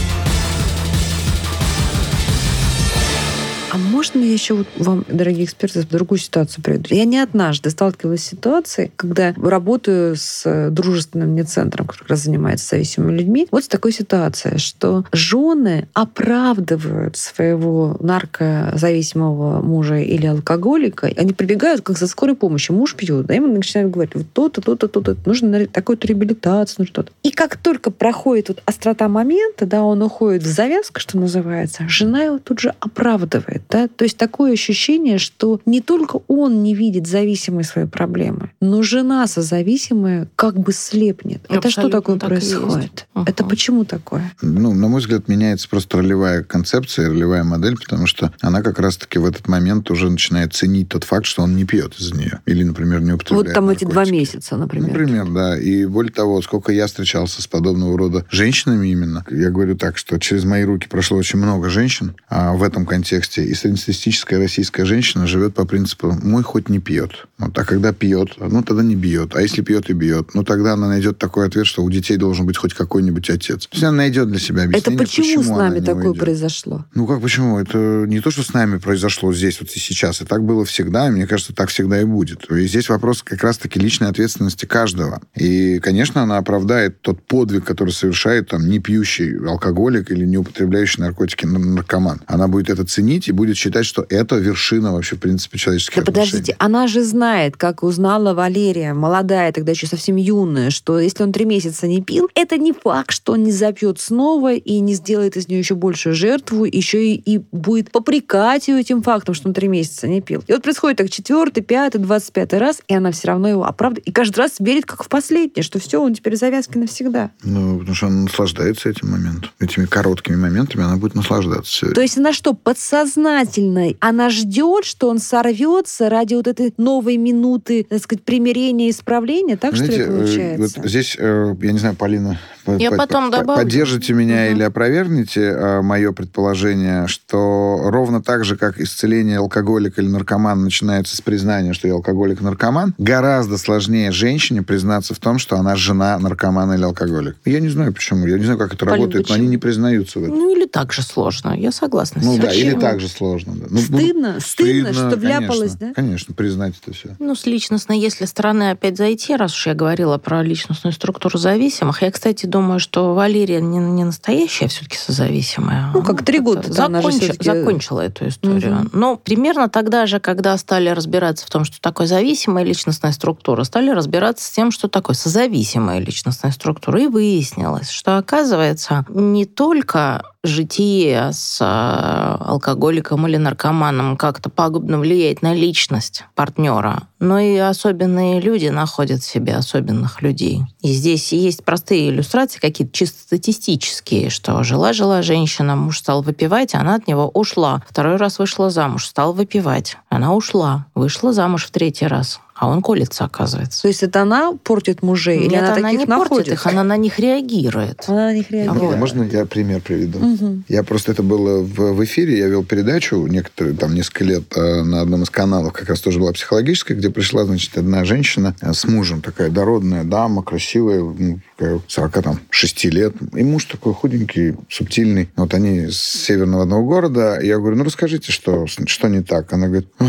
Можно 3.96 4.18
я 4.18 4.30
еще 4.30 4.52
вот 4.52 4.66
вам, 4.76 5.06
дорогие 5.08 5.46
эксперты, 5.46 5.82
другую 5.82 6.18
ситуацию 6.18 6.62
приведу? 6.62 6.94
Я 6.94 7.06
не 7.06 7.18
однажды 7.18 7.70
сталкивалась 7.70 8.24
с 8.24 8.26
ситуацией, 8.26 8.92
когда 8.94 9.32
работаю 9.38 10.16
с 10.16 10.42
э, 10.44 10.68
дружественным 10.68 11.30
мне 11.30 11.44
центром, 11.44 11.86
который 11.86 12.02
как 12.02 12.10
раз 12.10 12.24
занимается 12.24 12.68
зависимыми 12.68 13.16
людьми. 13.16 13.48
Вот 13.50 13.64
с 13.64 13.68
такой 13.68 13.92
ситуацией, 13.92 14.58
что 14.58 15.06
жены 15.12 15.88
оправдывают 15.94 17.16
своего 17.16 17.96
наркозависимого 18.00 19.62
мужа 19.62 19.96
или 19.96 20.26
алкоголика. 20.26 21.10
Они 21.16 21.32
прибегают 21.32 21.80
как 21.80 21.96
за 21.96 22.06
скорой 22.06 22.36
помощью. 22.36 22.76
Муж 22.76 22.96
пьет, 22.96 23.24
да, 23.24 23.32
ему 23.32 23.46
начинают 23.46 23.90
говорить, 23.90 24.14
вот 24.14 24.26
то-то, 24.30 24.60
то-то, 24.60 24.88
то-то, 24.88 25.16
нужно 25.24 25.66
такую-то 25.68 26.06
реабилитацию, 26.06 26.80
нужно 26.80 26.92
что-то. 26.92 27.12
И 27.22 27.30
как 27.30 27.56
только 27.56 27.90
проходит 27.90 28.48
вот 28.48 28.62
острота 28.66 29.08
момента, 29.08 29.64
да, 29.64 29.82
он 29.82 30.02
уходит 30.02 30.42
в 30.42 30.46
завязку, 30.46 31.00
что 31.00 31.16
называется, 31.16 31.88
жена 31.88 32.24
его 32.24 32.38
тут 32.38 32.60
же 32.60 32.74
оправдывает. 32.80 33.62
Да? 33.70 33.85
То 33.88 34.04
есть 34.04 34.16
такое 34.16 34.52
ощущение, 34.52 35.18
что 35.18 35.60
не 35.66 35.80
только 35.80 36.20
он 36.28 36.62
не 36.62 36.74
видит 36.74 37.06
зависимой 37.06 37.64
своей 37.64 37.88
проблемы, 37.88 38.50
но 38.60 38.82
жена 38.82 39.26
созависимая 39.26 40.28
как 40.36 40.58
бы 40.58 40.72
слепнет. 40.72 41.40
Это 41.48 41.70
что 41.70 41.82
Абсолютно 41.82 42.00
такое 42.00 42.18
так 42.18 42.28
происходит? 42.28 43.06
Мгм. 43.14 43.24
Это 43.26 43.44
почему 43.44 43.84
такое? 43.84 44.32
Ну, 44.42 44.74
на 44.74 44.88
мой 44.88 45.00
взгляд, 45.00 45.28
меняется 45.28 45.68
просто 45.68 45.98
ролевая 45.98 46.42
концепция, 46.42 47.08
ролевая 47.08 47.44
модель, 47.44 47.76
потому 47.76 48.06
что 48.06 48.32
она 48.40 48.62
как 48.62 48.78
раз-таки 48.78 49.18
в 49.18 49.24
этот 49.24 49.48
момент 49.48 49.90
уже 49.90 50.10
начинает 50.10 50.54
ценить 50.54 50.88
тот 50.88 51.04
факт, 51.04 51.26
что 51.26 51.42
он 51.42 51.56
не 51.56 51.64
пьет 51.64 51.94
из-за 51.98 52.14
нее. 52.14 52.40
Или, 52.46 52.62
например, 52.64 53.00
не 53.00 53.12
употребляет 53.12 53.46
Вот 53.48 53.54
там 53.54 53.68
эти 53.70 53.84
два 53.84 54.02
наркотики. 54.02 54.14
месяца, 54.14 54.56
например. 54.56 54.88
Например, 54.88 55.28
да. 55.30 55.58
И 55.58 55.86
более 55.86 56.12
того, 56.12 56.40
сколько 56.42 56.72
я 56.72 56.86
встречался 56.86 57.42
с 57.42 57.46
подобного 57.46 57.96
рода 57.98 58.24
женщинами 58.30 58.88
именно, 58.88 59.24
я 59.30 59.50
говорю 59.50 59.76
так, 59.76 59.98
что 59.98 60.18
через 60.18 60.44
мои 60.44 60.64
руки 60.64 60.88
прошло 60.88 61.16
очень 61.18 61.38
много 61.38 61.68
женщин 61.68 62.14
а, 62.28 62.52
в 62.52 62.62
этом 62.62 62.86
контексте. 62.86 63.44
И 63.44 63.54
среднестатистическая 63.76 64.38
российская 64.38 64.85
женщина 64.85 65.26
живет 65.26 65.54
по 65.54 65.64
принципу 65.64 66.16
«мой 66.23 66.42
хоть 66.42 66.68
не 66.68 66.78
пьет». 66.78 67.26
Вот, 67.38 67.56
а 67.59 67.64
когда 67.64 67.92
пьет, 67.92 68.30
ну 68.38 68.62
тогда 68.62 68.83
не 68.83 68.97
бьет. 68.97 69.37
А 69.37 69.42
если 69.42 69.61
пьет 69.62 69.90
и 69.90 69.92
бьет, 69.92 70.35
ну 70.35 70.42
тогда 70.42 70.73
она 70.73 70.88
найдет 70.88 71.18
такой 71.18 71.47
ответ, 71.47 71.66
что 71.66 71.83
у 71.83 71.90
детей 71.90 72.16
должен 72.16 72.47
быть 72.47 72.56
хоть 72.56 72.73
какой-нибудь 72.73 73.28
отец. 73.28 73.66
То 73.66 73.75
есть 73.75 73.85
она 73.85 73.99
найдет 73.99 74.30
для 74.30 74.40
себя 74.40 74.64
Это 74.64 74.90
объяснение, 74.90 74.99
почему, 74.99 75.42
с 75.42 75.49
нами 75.49 75.80
такое 75.80 76.09
уйдет. 76.09 76.21
произошло? 76.21 76.85
Ну 76.95 77.06
как 77.06 77.21
почему? 77.21 77.59
Это 77.59 78.04
не 78.06 78.21
то, 78.21 78.30
что 78.30 78.42
с 78.42 78.54
нами 78.54 78.78
произошло 78.78 79.33
здесь, 79.35 79.61
вот 79.61 79.71
и 79.71 79.78
сейчас. 79.78 80.23
И 80.23 80.25
так 80.25 80.45
было 80.45 80.64
всегда, 80.64 81.09
и 81.09 81.11
мне 81.11 81.26
кажется, 81.26 81.54
так 81.54 81.68
всегда 81.68 82.00
и 82.00 82.04
будет. 82.04 82.50
И 82.50 82.66
здесь 82.66 82.88
вопрос 82.88 83.23
как 83.23 83.42
раз-таки 83.42 83.78
личной 83.78 84.09
ответственности 84.09 84.64
каждого. 84.64 85.21
И, 85.35 85.78
конечно, 85.80 86.23
она 86.23 86.38
оправдает 86.38 87.02
тот 87.02 87.23
подвиг, 87.23 87.64
который 87.64 87.90
совершает 87.90 88.49
там 88.49 88.68
не 88.68 88.78
пьющий 88.78 89.37
алкоголик 89.47 90.11
или 90.11 90.25
не 90.25 90.38
употребляющий 90.38 91.02
наркотики 91.02 91.45
нар- 91.45 91.59
наркоман. 91.59 92.23
Она 92.26 92.49
будет 92.49 92.71
это 92.71 92.85
ценить 92.87 93.28
и 93.28 93.33
будет 93.33 93.56
считать, 93.66 93.87
что 93.87 94.06
это 94.08 94.37
вершина 94.37 94.92
вообще, 94.92 95.16
в 95.16 95.20
принципе, 95.20 95.58
человеческих 95.58 95.96
Да 95.96 96.02
отношений. 96.02 96.30
подождите, 96.30 96.56
она 96.58 96.87
же 96.87 97.02
знает, 97.02 97.56
как 97.56 97.82
узнала 97.82 98.35
Валерия, 98.35 98.94
молодая, 98.94 99.52
тогда 99.52 99.73
еще 99.73 99.87
совсем 99.87 100.16
юная, 100.16 100.70
что 100.70 101.00
если 101.00 101.23
он 101.23 101.32
три 101.32 101.44
месяца 101.44 101.87
не 101.87 102.00
пил, 102.00 102.28
это 102.35 102.58
не 102.58 102.73
факт, 102.73 103.11
что 103.11 103.32
он 103.32 103.42
не 103.42 103.52
запьет 103.52 104.00
снова 104.00 104.54
и 104.54 104.78
не 104.80 104.94
сделает 104.94 105.37
из 105.37 105.49
нее 105.49 105.58
еще 105.58 105.75
большую 105.75 106.14
жертву, 106.14 106.64
еще 106.64 107.04
и, 107.04 107.14
и 107.14 107.42
будет 107.52 107.90
попрекать 107.90 108.68
ее 108.68 108.80
этим 108.80 109.02
фактом, 109.02 109.35
что 109.35 109.49
он 109.49 109.54
три 109.54 109.68
месяца 109.68 110.06
не 110.06 110.20
пил. 110.20 110.44
И 110.46 110.52
вот 110.52 110.62
происходит 110.62 110.99
так 110.99 111.11
четвертый, 111.11 111.62
пятый, 111.62 111.99
двадцать 111.99 112.32
пятый 112.32 112.58
раз, 112.58 112.80
и 112.87 112.94
она 112.94 113.11
все 113.11 113.28
равно 113.28 113.49
его 113.49 113.64
оправдывает. 113.64 114.06
И 114.06 114.12
каждый 114.12 114.38
раз 114.38 114.52
верит, 114.61 114.87
как 114.87 115.02
в 115.02 115.08
последнее, 115.08 115.62
что 115.62 115.78
все, 115.78 116.00
он 116.00 116.14
теперь 116.14 116.37
завязки 116.37 116.78
навсегда. 116.78 117.30
Ну, 117.42 117.78
потому 117.78 117.94
что 117.94 118.06
она 118.06 118.23
наслаждается 118.23 118.88
этим 118.88 119.11
моментом. 119.11 119.50
Этими 119.58 119.87
короткими 119.87 120.37
моментами 120.37 120.85
она 120.85 120.96
будет 120.96 121.14
наслаждаться. 121.14 121.90
То 121.92 122.00
есть 122.00 122.16
она 122.18 122.32
что, 122.32 122.52
подсознательно, 122.54 123.55
она 124.00 124.30
ждет, 124.30 124.84
что 124.84 125.08
он 125.08 125.18
сорвется 125.18 126.08
ради 126.08 126.34
вот 126.34 126.46
этой 126.46 126.72
новой 126.76 127.16
минуты, 127.16 127.84
так 127.88 128.00
сказать, 128.02 128.22
примирения 128.25 128.88
и 128.88 128.90
исправления? 128.90 129.56
Так, 129.56 129.75
что 129.75 129.84
ли, 129.84 129.92
Знаете, 129.94 130.10
э, 130.12 130.16
получается? 130.16 130.80
вот 130.80 130.88
здесь, 130.90 131.16
э, 131.18 131.54
я 131.62 131.72
не 131.72 131.78
знаю, 131.78 131.94
Полина, 131.96 132.38
Я 132.66 132.75
Я 132.76 132.90
потом 132.90 133.30
добавлю. 133.30 133.62
Поддержите 133.62 134.12
меня 134.12 134.46
Мгм. 134.46 134.56
или 134.56 134.62
опровергните 134.64 135.80
мое 135.82 136.10
предположение, 136.12 137.06
что 137.06 137.78
ровно 137.84 138.20
так 138.22 138.44
же, 138.44 138.56
как 138.56 138.80
исцеление 138.80 139.38
алкоголика 139.38 140.00
или 140.00 140.08
наркомана 140.08 140.62
начинается 140.62 141.16
с 141.16 141.20
признания, 141.20 141.72
что 141.75 141.86
я 141.86 141.94
алкоголик 141.94 142.40
и 142.40 142.44
наркоман, 142.44 142.94
гораздо 142.98 143.56
сложнее 143.56 144.10
женщине 144.10 144.62
признаться 144.62 145.14
в 145.14 145.18
том, 145.18 145.38
что 145.38 145.56
она 145.56 145.76
жена 145.76 146.18
наркомана 146.18 146.72
или 146.72 146.82
алкоголик. 146.82 147.36
Я 147.44 147.60
не 147.60 147.68
знаю 147.68 147.92
почему, 147.92 148.26
я 148.26 148.36
не 148.36 148.44
знаю, 148.44 148.58
как 148.58 148.75
это 148.75 148.84
Полин, 148.84 149.00
работает, 149.02 149.28
но 149.28 149.34
они 149.34 149.42
почему? 149.44 149.50
не 149.52 149.58
признаются 149.58 150.18
в 150.18 150.25
этом. 150.25 150.36
Ну, 150.36 150.56
или 150.56 150.66
так 150.66 150.92
же 150.92 151.02
сложно. 151.02 151.54
Я 151.56 151.70
согласна 151.70 152.20
с 152.20 152.25
Ну 152.25 152.36
да, 152.38 152.52
или 152.52 152.64
Почему? 152.66 152.80
так 152.80 153.00
же 153.00 153.08
сложно. 153.08 153.45
Да. 153.54 153.66
Ну, 153.70 153.78
ну, 153.78 153.78
Стыдно? 153.80 154.40
Стыдно, 154.40 154.92
что 154.92 155.16
вляпалась, 155.16 155.72
конечно, 155.72 155.88
да? 155.88 155.94
Конечно, 155.94 156.34
признать 156.34 156.74
это 156.82 156.94
все. 156.94 157.16
Ну, 157.18 157.34
с 157.34 157.46
личностной, 157.46 157.98
если 157.98 158.24
стороны 158.24 158.70
опять 158.70 158.96
зайти, 158.96 159.36
раз 159.36 159.54
уж 159.54 159.66
я 159.66 159.74
говорила 159.74 160.18
про 160.18 160.42
личностную 160.42 160.92
структуру 160.92 161.38
зависимых, 161.38 162.02
я, 162.02 162.10
кстати, 162.10 162.46
думаю, 162.46 162.80
что 162.80 163.14
Валерия 163.14 163.60
не, 163.60 163.78
не 163.78 164.04
настоящая 164.04 164.68
все-таки 164.68 164.96
созависимая. 164.96 165.90
Ну, 165.94 166.02
как 166.02 166.24
три 166.24 166.38
закончи- 166.40 167.20
всё-таки- 167.20 167.44
закончила 167.44 168.00
эту 168.00 168.28
историю. 168.28 168.74
Мгм. 168.74 168.90
Но 168.92 169.16
примерно 169.16 169.68
тогда 169.68 170.06
же, 170.06 170.20
когда 170.20 170.56
стали 170.58 170.88
разбираться 170.90 171.46
в 171.46 171.50
том, 171.50 171.64
что 171.64 171.80
такое 171.80 172.06
зависимая 172.06 172.64
личностная 172.64 173.12
структура, 173.12 173.64
стали 173.64 173.90
разбираться 173.90 174.46
с 174.46 174.50
тем, 174.50 174.70
что 174.70 174.88
такое 174.88 175.14
созависимая 175.16 175.98
личностная 175.98 176.52
структура. 176.52 177.00
И 177.02 177.06
выяснилось, 177.06 177.90
что, 177.90 178.18
оказывается, 178.18 179.04
не 179.08 179.44
только 179.46 180.22
житие 180.46 181.32
с 181.32 181.58
а, 181.60 182.36
алкоголиком 182.40 183.26
или 183.26 183.36
наркоманом 183.36 184.16
как-то 184.16 184.50
пагубно 184.50 184.98
влияет 184.98 185.42
на 185.42 185.54
личность 185.54 186.24
партнера, 186.34 187.08
но 187.18 187.38
и 187.38 187.56
особенные 187.56 188.40
люди 188.40 188.68
находят 188.68 189.22
в 189.22 189.26
себе 189.26 189.54
особенных 189.54 190.22
людей. 190.22 190.62
И 190.82 190.92
здесь 190.92 191.32
есть 191.32 191.64
простые 191.64 192.10
иллюстрации, 192.10 192.58
какие-то 192.58 192.92
чисто 192.92 193.20
статистические, 193.20 194.30
что 194.30 194.62
жила-жила 194.62 195.22
женщина, 195.22 195.76
муж 195.76 195.98
стал 195.98 196.22
выпивать, 196.22 196.74
она 196.74 196.96
от 196.96 197.06
него 197.06 197.28
ушла. 197.28 197.82
Второй 197.88 198.16
раз 198.16 198.38
вышла 198.38 198.70
замуж, 198.70 199.06
стал 199.06 199.32
выпивать. 199.32 199.96
Она 200.08 200.34
ушла, 200.34 200.86
вышла 200.94 201.32
замуж 201.32 201.64
в 201.64 201.70
третий 201.70 202.06
раз. 202.06 202.40
А 202.58 202.68
он 202.68 202.80
колется, 202.80 203.25
оказывается. 203.25 203.82
То 203.82 203.88
есть 203.88 204.02
это 204.02 204.22
она 204.22 204.52
портит 204.64 205.02
мужей? 205.02 205.40
или 205.40 205.50
Нет, 205.50 205.62
она, 205.62 205.72
она 205.75 205.82
таких 205.82 205.98
не 206.00 206.06
находит? 206.06 206.28
портит 206.30 206.52
их, 206.54 206.66
она 206.66 206.84
на 206.84 206.96
них 206.96 207.18
реагирует. 207.18 208.04
Она 208.08 208.26
на 208.26 208.34
них 208.34 208.50
реагирует. 208.50 208.82
Вот. 208.82 208.94
А 208.94 208.96
Можно 208.96 209.22
я 209.25 209.44
пример 209.44 209.82
приведу? 209.82 210.18
Мгм. 210.20 210.64
Я 210.66 210.82
просто 210.82 211.12
это 211.12 211.22
было 211.22 211.60
в, 211.60 211.92
в 211.92 212.04
эфире, 212.04 212.38
я 212.38 212.46
вел 212.46 212.64
передачу 212.64 213.26
некоторые, 213.26 213.76
там, 213.76 213.94
несколько 213.94 214.25
лет 214.25 214.44
э, 214.56 214.82
на 214.82 215.02
одном 215.02 215.22
из 215.22 215.30
каналов, 215.30 215.75
как 215.75 215.90
раз 215.90 216.00
тоже 216.00 216.18
была 216.18 216.32
психологическая, 216.32 216.96
где 216.96 217.10
пришла, 217.10 217.44
значит, 217.44 217.76
одна 217.76 218.06
женщина 218.06 218.56
э, 218.62 218.72
с 218.72 218.86
мужем, 218.86 219.20
такая 219.20 219.50
дородная 219.50 220.04
дама, 220.04 220.42
красивая, 220.42 221.00
ну, 221.00 221.40
такая 221.58 221.80
46 221.86 222.84
лет. 222.86 223.14
И 223.34 223.44
муж 223.44 223.66
такой 223.66 223.92
худенький, 223.92 224.54
субтильный. 224.70 225.28
Вот 225.36 225.52
они 225.52 225.88
с 225.90 225.98
северного 225.98 226.62
одного 226.62 226.86
города. 226.86 227.38
Я 227.42 227.58
говорю, 227.58 227.76
ну, 227.76 227.84
расскажите, 227.84 228.32
что, 228.32 228.66
что 228.66 229.08
не 229.08 229.22
так? 229.22 229.52
Она 229.52 229.66
говорит, 229.66 229.88
«Ой, 229.98 230.08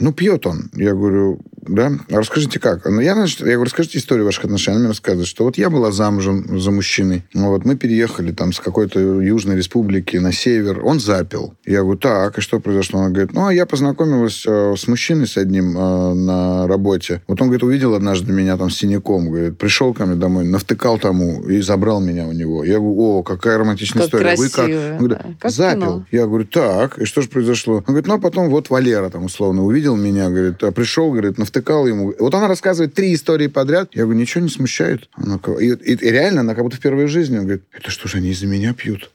ну, 0.00 0.12
пьет 0.12 0.46
он. 0.46 0.68
Я 0.74 0.94
говорю, 0.94 1.40
да? 1.62 1.92
А 2.10 2.18
расскажите, 2.18 2.58
как? 2.58 2.84
Ну, 2.84 3.00
я, 3.00 3.14
значит, 3.14 3.40
я 3.40 3.46
говорю, 3.46 3.64
расскажите 3.64 3.98
историю 3.98 4.26
ваших 4.26 4.44
отношений. 4.44 4.76
Она 4.76 4.80
мне 4.80 4.88
рассказывает, 4.88 5.28
что 5.28 5.44
вот 5.44 5.56
я 5.56 5.70
была 5.70 5.92
замужем 5.92 6.60
за 6.60 6.70
мужчиной. 6.70 7.24
Ну, 7.34 7.48
вот 7.48 7.64
мы 7.64 7.76
переехали 7.76 8.32
там 8.32 8.52
с 8.52 8.60
какой-то 8.60 8.98
южной 9.20 9.56
республики 9.56 10.16
на 10.16 10.32
север. 10.32 10.84
Он 10.84 11.00
запил. 11.00 11.54
Я 11.64 11.82
говорю, 11.82 11.98
так, 11.98 12.38
и 12.38 12.40
что 12.40 12.60
произошло? 12.60 13.00
Она 13.00 13.10
говорит, 13.10 13.32
ну, 13.32 13.46
а 13.46 13.54
я 13.54 13.66
познакомилась 13.66 14.44
э, 14.46 14.74
с 14.76 14.88
мужчиной 14.88 15.26
с 15.26 15.36
одним 15.36 15.76
э, 15.76 16.14
на 16.14 16.66
работе. 16.66 17.22
Вот 17.28 17.40
он, 17.40 17.48
говорит, 17.48 17.62
увидел 17.62 17.94
однажды 17.94 18.32
меня 18.32 18.56
там 18.56 18.70
с 18.70 18.76
синяком. 18.76 19.30
Говорит, 19.30 19.58
пришел 19.58 19.94
ко 19.94 20.06
мне 20.06 20.16
домой, 20.16 20.44
навтыкал 20.44 20.98
тому 20.98 21.42
и 21.48 21.60
забрал 21.60 22.00
меня 22.00 22.26
у 22.26 22.32
него. 22.32 22.64
Я 22.64 22.78
говорю, 22.78 22.98
о, 22.98 23.22
какая 23.22 23.58
романтичная 23.58 24.02
Как 24.02 24.08
история. 24.08 24.36
Вы 24.36 24.48
красиво, 24.48 24.92
Он 24.92 24.98
говорит, 24.98 25.18
да. 25.18 25.34
Как 25.38 25.50
запил. 25.52 25.80
кино. 25.80 26.06
Я 26.10 26.26
говорю, 26.26 26.44
так, 26.44 26.98
и 26.98 27.04
что 27.04 27.22
же 27.22 27.28
произошло? 27.28 27.76
Он 27.76 27.82
говорит, 27.86 28.06
ну, 28.06 28.14
а 28.14 28.18
потом 28.18 28.50
вот 28.50 28.70
Валера 28.70 29.08
там 29.10 29.24
условно 29.24 29.64
увидел 29.64 29.96
меня, 29.96 30.28
говорит, 30.28 30.62
а 30.62 30.72
пришел, 30.72 31.10
говорит, 31.10 31.38
навтыкал 31.38 31.51
ему. 31.86 32.14
Вот 32.18 32.34
она 32.34 32.48
рассказывает 32.48 32.94
три 32.94 33.14
истории 33.14 33.46
подряд. 33.46 33.90
Я 33.92 34.02
говорю, 34.04 34.18
ничего 34.20 34.42
не 34.42 34.50
смущает. 34.50 35.08
Она, 35.12 35.38
и, 35.60 35.66
и- 35.68 35.92
и 35.94 36.10
реально, 36.10 36.40
она 36.40 36.54
как 36.54 36.64
будто 36.64 36.76
в 36.76 36.80
жизни. 37.08 37.36
Он 37.38 37.44
говорит, 37.44 37.62
это 37.72 37.90
что 37.90 38.08
же 38.08 38.18
они 38.18 38.30
из-за 38.30 38.46
меня 38.46 38.74
пьют? 38.74 39.10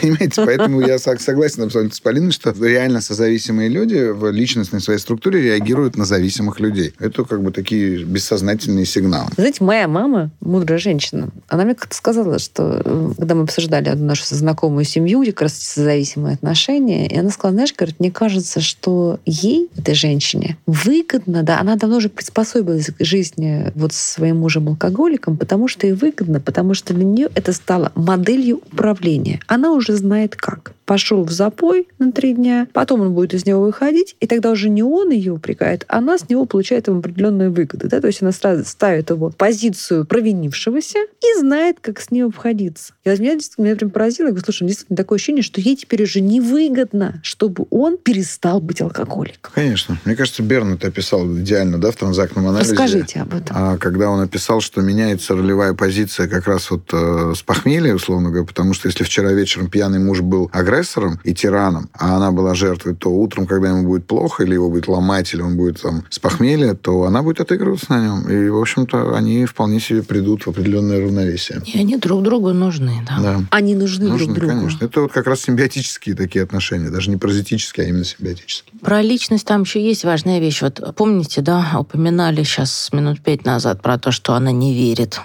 Понимаете, 0.00 0.42
поэтому 0.44 0.80
я 0.80 0.96
сог- 0.96 1.20
согласен 1.20 1.62
абсолютно 1.62 1.94
с 1.94 2.00
Полиной, 2.00 2.32
что 2.32 2.54
реально 2.60 3.00
созависимые 3.00 3.68
люди 3.68 4.10
в 4.10 4.30
личностной 4.30 4.80
своей 4.80 4.98
структуре 4.98 5.40
реагируют 5.40 5.96
на 5.96 6.04
зависимых 6.04 6.60
людей. 6.60 6.94
Это 6.98 7.24
как 7.24 7.42
бы 7.42 7.52
такие 7.52 8.04
бессознательные 8.04 8.86
сигналы. 8.86 9.30
Знаете, 9.36 9.64
моя 9.64 9.88
мама, 9.88 10.30
мудрая 10.40 10.78
женщина, 10.78 11.28
она 11.48 11.64
мне 11.64 11.74
как-то 11.74 11.94
сказала, 11.94 12.38
что 12.38 12.82
э, 12.84 13.12
когда 13.18 13.34
мы 13.34 13.42
обсуждали 13.42 13.88
одну 13.88 14.06
нашу 14.06 14.24
знакомую 14.34 14.84
семью, 14.84 15.22
где 15.22 15.32
как 15.32 15.42
раз 15.42 15.74
зависимые 15.74 16.34
отношения, 16.34 17.08
и 17.08 17.18
она 17.18 17.30
сказала, 17.30 17.54
знаешь, 17.54 17.74
говорит, 17.76 18.00
мне 18.00 18.10
кажется, 18.10 18.60
что 18.60 19.20
ей, 19.24 19.68
этой 19.76 19.94
женщине, 19.94 20.56
выгодно, 20.66 21.42
да, 21.42 21.60
она 21.60 21.76
давно 21.76 21.96
уже 21.96 22.08
приспособилась 22.08 22.86
к 22.86 23.04
жизни 23.04 23.72
вот 23.74 23.92
с 23.92 23.98
своим 23.98 24.38
мужем-алкоголиком, 24.38 25.36
потому 25.36 25.68
что 25.68 25.86
ей 25.86 25.92
выгодно, 25.92 26.40
потому 26.40 26.74
что 26.74 26.94
для 26.94 27.04
нее 27.04 27.28
это 27.34 27.52
стало 27.52 27.92
моделью 27.94 28.60
управления. 28.72 29.40
Она 29.46 29.72
уже 29.76 29.94
знает 29.94 30.36
как. 30.36 30.75
Пошел 30.86 31.24
в 31.24 31.32
запой 31.32 31.88
на 31.98 32.12
три 32.12 32.32
дня, 32.32 32.68
потом 32.72 33.00
он 33.00 33.12
будет 33.12 33.34
из 33.34 33.44
него 33.44 33.60
выходить, 33.62 34.14
и 34.20 34.26
тогда 34.28 34.52
уже 34.52 34.68
не 34.68 34.84
он 34.84 35.10
ее 35.10 35.32
упрекает, 35.32 35.84
а 35.88 35.98
она 35.98 36.16
с 36.16 36.28
него 36.28 36.46
получает 36.46 36.86
ему 36.86 37.00
определенные 37.00 37.50
выгоды. 37.50 37.88
Да? 37.88 38.00
То 38.00 38.06
есть 38.06 38.22
она 38.22 38.30
сразу 38.30 38.64
ставит 38.64 39.10
его 39.10 39.30
в 39.30 39.36
позицию 39.36 40.04
провинившегося 40.06 40.98
и 41.00 41.40
знает, 41.40 41.78
как 41.80 42.00
с 42.00 42.12
ним 42.12 42.28
обходиться. 42.28 42.94
И 43.04 43.08
меня, 43.08 43.34
действительно- 43.34 43.66
меня 43.66 43.76
прям 43.76 43.90
поразило. 43.90 44.26
Я 44.26 44.30
говорю, 44.30 44.44
слушай, 44.44 44.64
действительно 44.68 44.96
такое 44.96 45.16
ощущение, 45.16 45.42
что 45.42 45.60
ей 45.60 45.74
теперь 45.74 46.04
уже 46.04 46.20
невыгодно, 46.20 47.20
чтобы 47.24 47.66
он 47.70 47.98
перестал 47.98 48.60
быть 48.60 48.80
алкоголиком. 48.80 49.50
Конечно. 49.52 49.98
Мне 50.04 50.14
кажется, 50.14 50.44
Берн 50.44 50.74
это 50.74 50.86
описал 50.86 51.26
идеально, 51.26 51.78
да, 51.78 51.90
в 51.90 51.96
транзактном 51.96 52.46
анализе. 52.46 52.72
Расскажите 52.72 53.20
об 53.22 53.34
этом. 53.34 53.56
А 53.58 53.76
когда 53.76 54.08
он 54.08 54.20
описал, 54.20 54.60
что 54.60 54.80
меняется 54.82 55.34
ролевая 55.34 55.74
позиция 55.74 56.28
как 56.28 56.46
раз 56.46 56.70
вот 56.70 56.88
э, 56.92 57.32
с 57.36 57.42
похмелья, 57.42 57.92
условно 57.92 58.30
говоря, 58.30 58.46
потому 58.46 58.72
что 58.72 58.86
если 58.86 59.02
вчера 59.02 59.32
вечером 59.32 59.68
пьяный 59.68 59.98
муж 59.98 60.20
был 60.20 60.48
агрессором 60.52 60.75
и 61.24 61.34
тираном, 61.34 61.88
а 61.92 62.16
она 62.16 62.32
была 62.32 62.54
жертвой, 62.54 62.94
то 62.94 63.10
утром, 63.10 63.46
когда 63.46 63.68
ему 63.70 63.86
будет 63.86 64.06
плохо, 64.06 64.44
или 64.44 64.54
его 64.54 64.70
будет 64.70 64.88
ломать, 64.88 65.32
или 65.34 65.42
он 65.42 65.56
будет 65.56 65.80
там 65.80 66.04
с 66.10 66.18
похмелья, 66.18 66.74
то 66.74 67.04
она 67.04 67.22
будет 67.22 67.40
отыгрываться 67.40 67.86
на 67.90 68.04
нем. 68.04 68.30
И, 68.30 68.48
в 68.48 68.58
общем-то, 68.58 69.16
они 69.16 69.44
вполне 69.46 69.80
себе 69.80 70.02
придут 70.02 70.42
в 70.42 70.48
определенное 70.48 71.00
равновесие. 71.02 71.62
И 71.66 71.78
они 71.78 71.96
друг 71.96 72.22
другу 72.22 72.52
нужны, 72.52 73.04
да. 73.06 73.18
Да. 73.20 73.40
Они 73.50 73.74
нужны, 73.74 74.08
Нужно, 74.08 74.26
друг 74.26 74.38
другу. 74.38 74.52
конечно. 74.52 74.84
Это 74.84 75.00
вот 75.02 75.12
как 75.12 75.26
раз 75.26 75.42
симбиотические 75.42 76.14
такие 76.14 76.42
отношения. 76.44 76.90
Даже 76.90 77.10
не 77.10 77.16
паразитические, 77.16 77.86
а 77.86 77.88
именно 77.88 78.04
симбиотические. 78.04 78.78
Про 78.80 79.02
личность 79.02 79.46
там 79.46 79.62
еще 79.62 79.82
есть 79.82 80.04
важная 80.04 80.38
вещь. 80.38 80.62
Вот 80.62 80.80
помните, 80.96 81.40
да, 81.42 81.72
упоминали 81.78 82.42
сейчас 82.42 82.90
минут 82.92 83.20
пять 83.22 83.44
назад 83.44 83.82
про 83.82 83.98
то, 83.98 84.10
что 84.12 84.34
она 84.34 84.52
не 84.52 84.74
верит, 84.74 85.20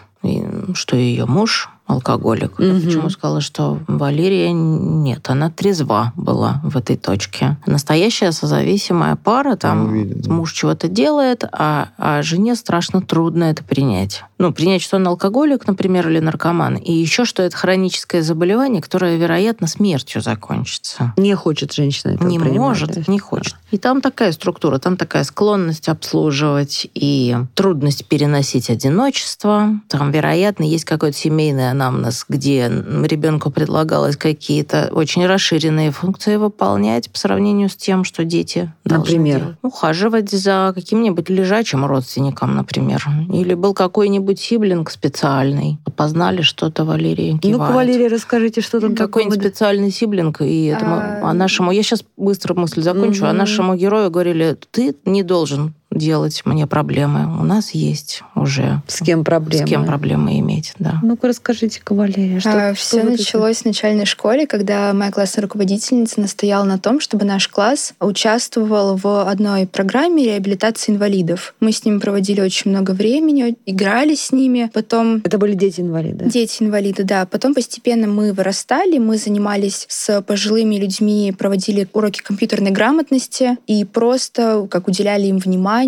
что 0.73 0.95
ее 0.95 1.25
муж 1.25 1.69
алкоголик. 1.91 2.53
Я 2.59 2.73
Мгм. 2.73 2.81
почему 2.81 3.09
сказала, 3.09 3.41
что 3.41 3.79
Валерия 3.87 4.51
нет, 4.51 5.29
она 5.29 5.49
трезва 5.49 6.13
была 6.15 6.61
в 6.63 6.77
этой 6.77 6.97
точке. 6.97 7.57
Настоящая 7.65 8.31
созависимая 8.31 9.15
пара, 9.15 9.55
там 9.55 9.87
Ну, 9.87 9.93
видно, 9.93 10.21
да. 10.23 10.31
муж 10.33 10.53
чего-то 10.53 10.87
делает, 10.87 11.43
а, 11.51 11.89
а 11.97 12.21
жене 12.21 12.55
страшно 12.55 13.01
трудно 13.01 13.45
это 13.45 13.63
принять. 13.63 14.23
Ну, 14.37 14.51
принять, 14.51 14.81
что 14.81 14.97
он 14.97 15.07
алкоголик, 15.07 15.67
например, 15.67 16.09
или 16.09 16.19
наркоман, 16.19 16.75
и 16.75 16.91
еще, 16.91 17.25
что 17.25 17.43
это 17.43 17.55
хроническое 17.55 18.21
заболевание, 18.23 18.81
которое, 18.81 19.17
вероятно, 19.17 19.67
смертью 19.67 20.21
закончится 20.21 21.13
Не 21.17 21.35
хочет 21.35 21.73
женщина 21.73 22.11
этого 22.11 22.27
не 22.27 22.39
принимать, 22.39 22.59
может, 22.59 22.91
да? 22.95 23.03
не 23.07 23.19
хочет. 23.19 23.55
И 23.71 23.77
там 23.77 24.01
такая 24.01 24.31
структура, 24.31 24.79
там 24.79 24.97
такая 24.97 25.23
склонность 25.23 25.87
обслуживать 25.89 26.87
и 26.93 27.37
трудность 27.55 28.05
переносить 28.05 28.69
одиночество. 28.69 29.69
Там, 29.87 30.11
вероятно, 30.11 30.63
есть 30.63 30.85
какой-то 30.85 31.17
семейный 31.17 31.71
анамнез, 31.81 32.25
где 32.27 32.67
ребенку 32.67 33.49
предлагалось 33.49 34.17
какие-то 34.17 34.89
очень 34.91 35.25
расширенные 35.25 35.91
функции 35.91 36.35
выполнять 36.35 37.09
по 37.09 37.17
сравнению 37.17 37.69
с 37.69 37.75
тем, 37.75 38.03
что 38.03 38.23
дети 38.23 38.71
Например? 38.85 39.39
делать. 39.39 39.55
Ухаживать 39.61 40.31
за 40.31 40.71
каким-нибудь 40.75 41.29
лежачим 41.29 41.85
родственником, 41.85 42.55
например. 42.55 43.03
Или 43.33 43.53
был 43.53 43.73
какой-нибудь 43.73 44.39
сиблинг 44.39 44.91
специальный. 44.91 45.79
Опознали 45.85 46.41
что-то 46.41 46.85
Валерия 46.85 47.39
Ну-ка. 47.43 47.71
Валерия, 47.71 48.07
расскажите, 48.07 48.61
что 48.61 48.79
там 48.79 48.95
Какой-нибудь 48.95 49.37
такого? 49.37 49.49
специальный 49.49 49.91
сиблинг, 49.91 50.41
и 50.41 50.65
этому, 50.65 50.95
А, 50.95 51.19
а 51.23 51.33
нашему... 51.33 51.71
Я 51.71 51.83
сейчас 51.83 52.03
быстро 52.17 52.53
мысль 52.53 52.81
закончу. 52.81 53.25
А 53.25 53.33
нашему 53.33 53.75
герою 53.75 54.11
говорили, 54.11 54.57
ты 54.71 54.95
не 55.05 55.23
должен 55.23 55.73
делать 55.91 56.41
мне 56.45 56.67
проблемы. 56.67 57.39
У 57.39 57.43
нас 57.43 57.71
есть 57.71 58.23
уже 58.35 58.81
С 58.87 58.99
кем 59.03 59.23
проблемы? 59.23 59.65
с 59.65 59.69
кем 59.69 59.85
проблемы 59.85 60.39
иметь, 60.39 60.73
да. 60.79 60.99
Ну-ка 61.03 61.27
расскажите-ка, 61.27 61.93
Валерия, 61.93 62.39
что, 62.39 62.69
А, 62.69 62.75
что 62.75 62.81
все 62.99 63.03
началось 63.03 63.57
в 63.57 63.65
начальной 63.65 64.05
школе, 64.05 64.47
когда 64.47 64.93
моя 64.93 65.11
классная 65.11 65.43
руководительница 65.43 66.21
настояла 66.21 66.63
на 66.63 66.79
том, 66.79 66.99
чтобы 66.99 67.25
наш 67.25 67.47
класс 67.47 67.93
участвовал 67.99 68.95
в 68.95 69.29
одной 69.29 69.67
программе 69.67 70.23
реабилитации 70.25 70.93
инвалидов. 70.93 71.53
Мы 71.59 71.71
с 71.71 71.83
ними 71.83 71.99
проводили 71.99 72.41
очень 72.41 72.71
много 72.71 72.91
времени, 72.91 73.55
играли 73.65 74.15
с 74.15 74.31
ними. 74.31 74.71
Потом 74.73 75.17
Это 75.23 75.37
были 75.37 75.53
дети-инвалиды. 75.55 76.25
Дети-инвалиды, 76.25 77.03
да. 77.03 77.25
Потом 77.25 77.53
постепенно 77.53 78.07
мы 78.07 78.31
вырастали, 78.33 78.97
мы 78.97 79.17
занимались 79.17 79.85
с 79.89 80.21
пожилыми 80.21 80.75
людьми, 80.75 81.33
проводили 81.37 81.87
уроки 81.93 82.21
компьютерной 82.21 82.71
грамотности 82.71 83.57
и 83.67 83.83
просто 83.85 84.67
как 84.69 84.87
уделяли 84.87 85.27
им 85.27 85.37
внимание. 85.37 85.80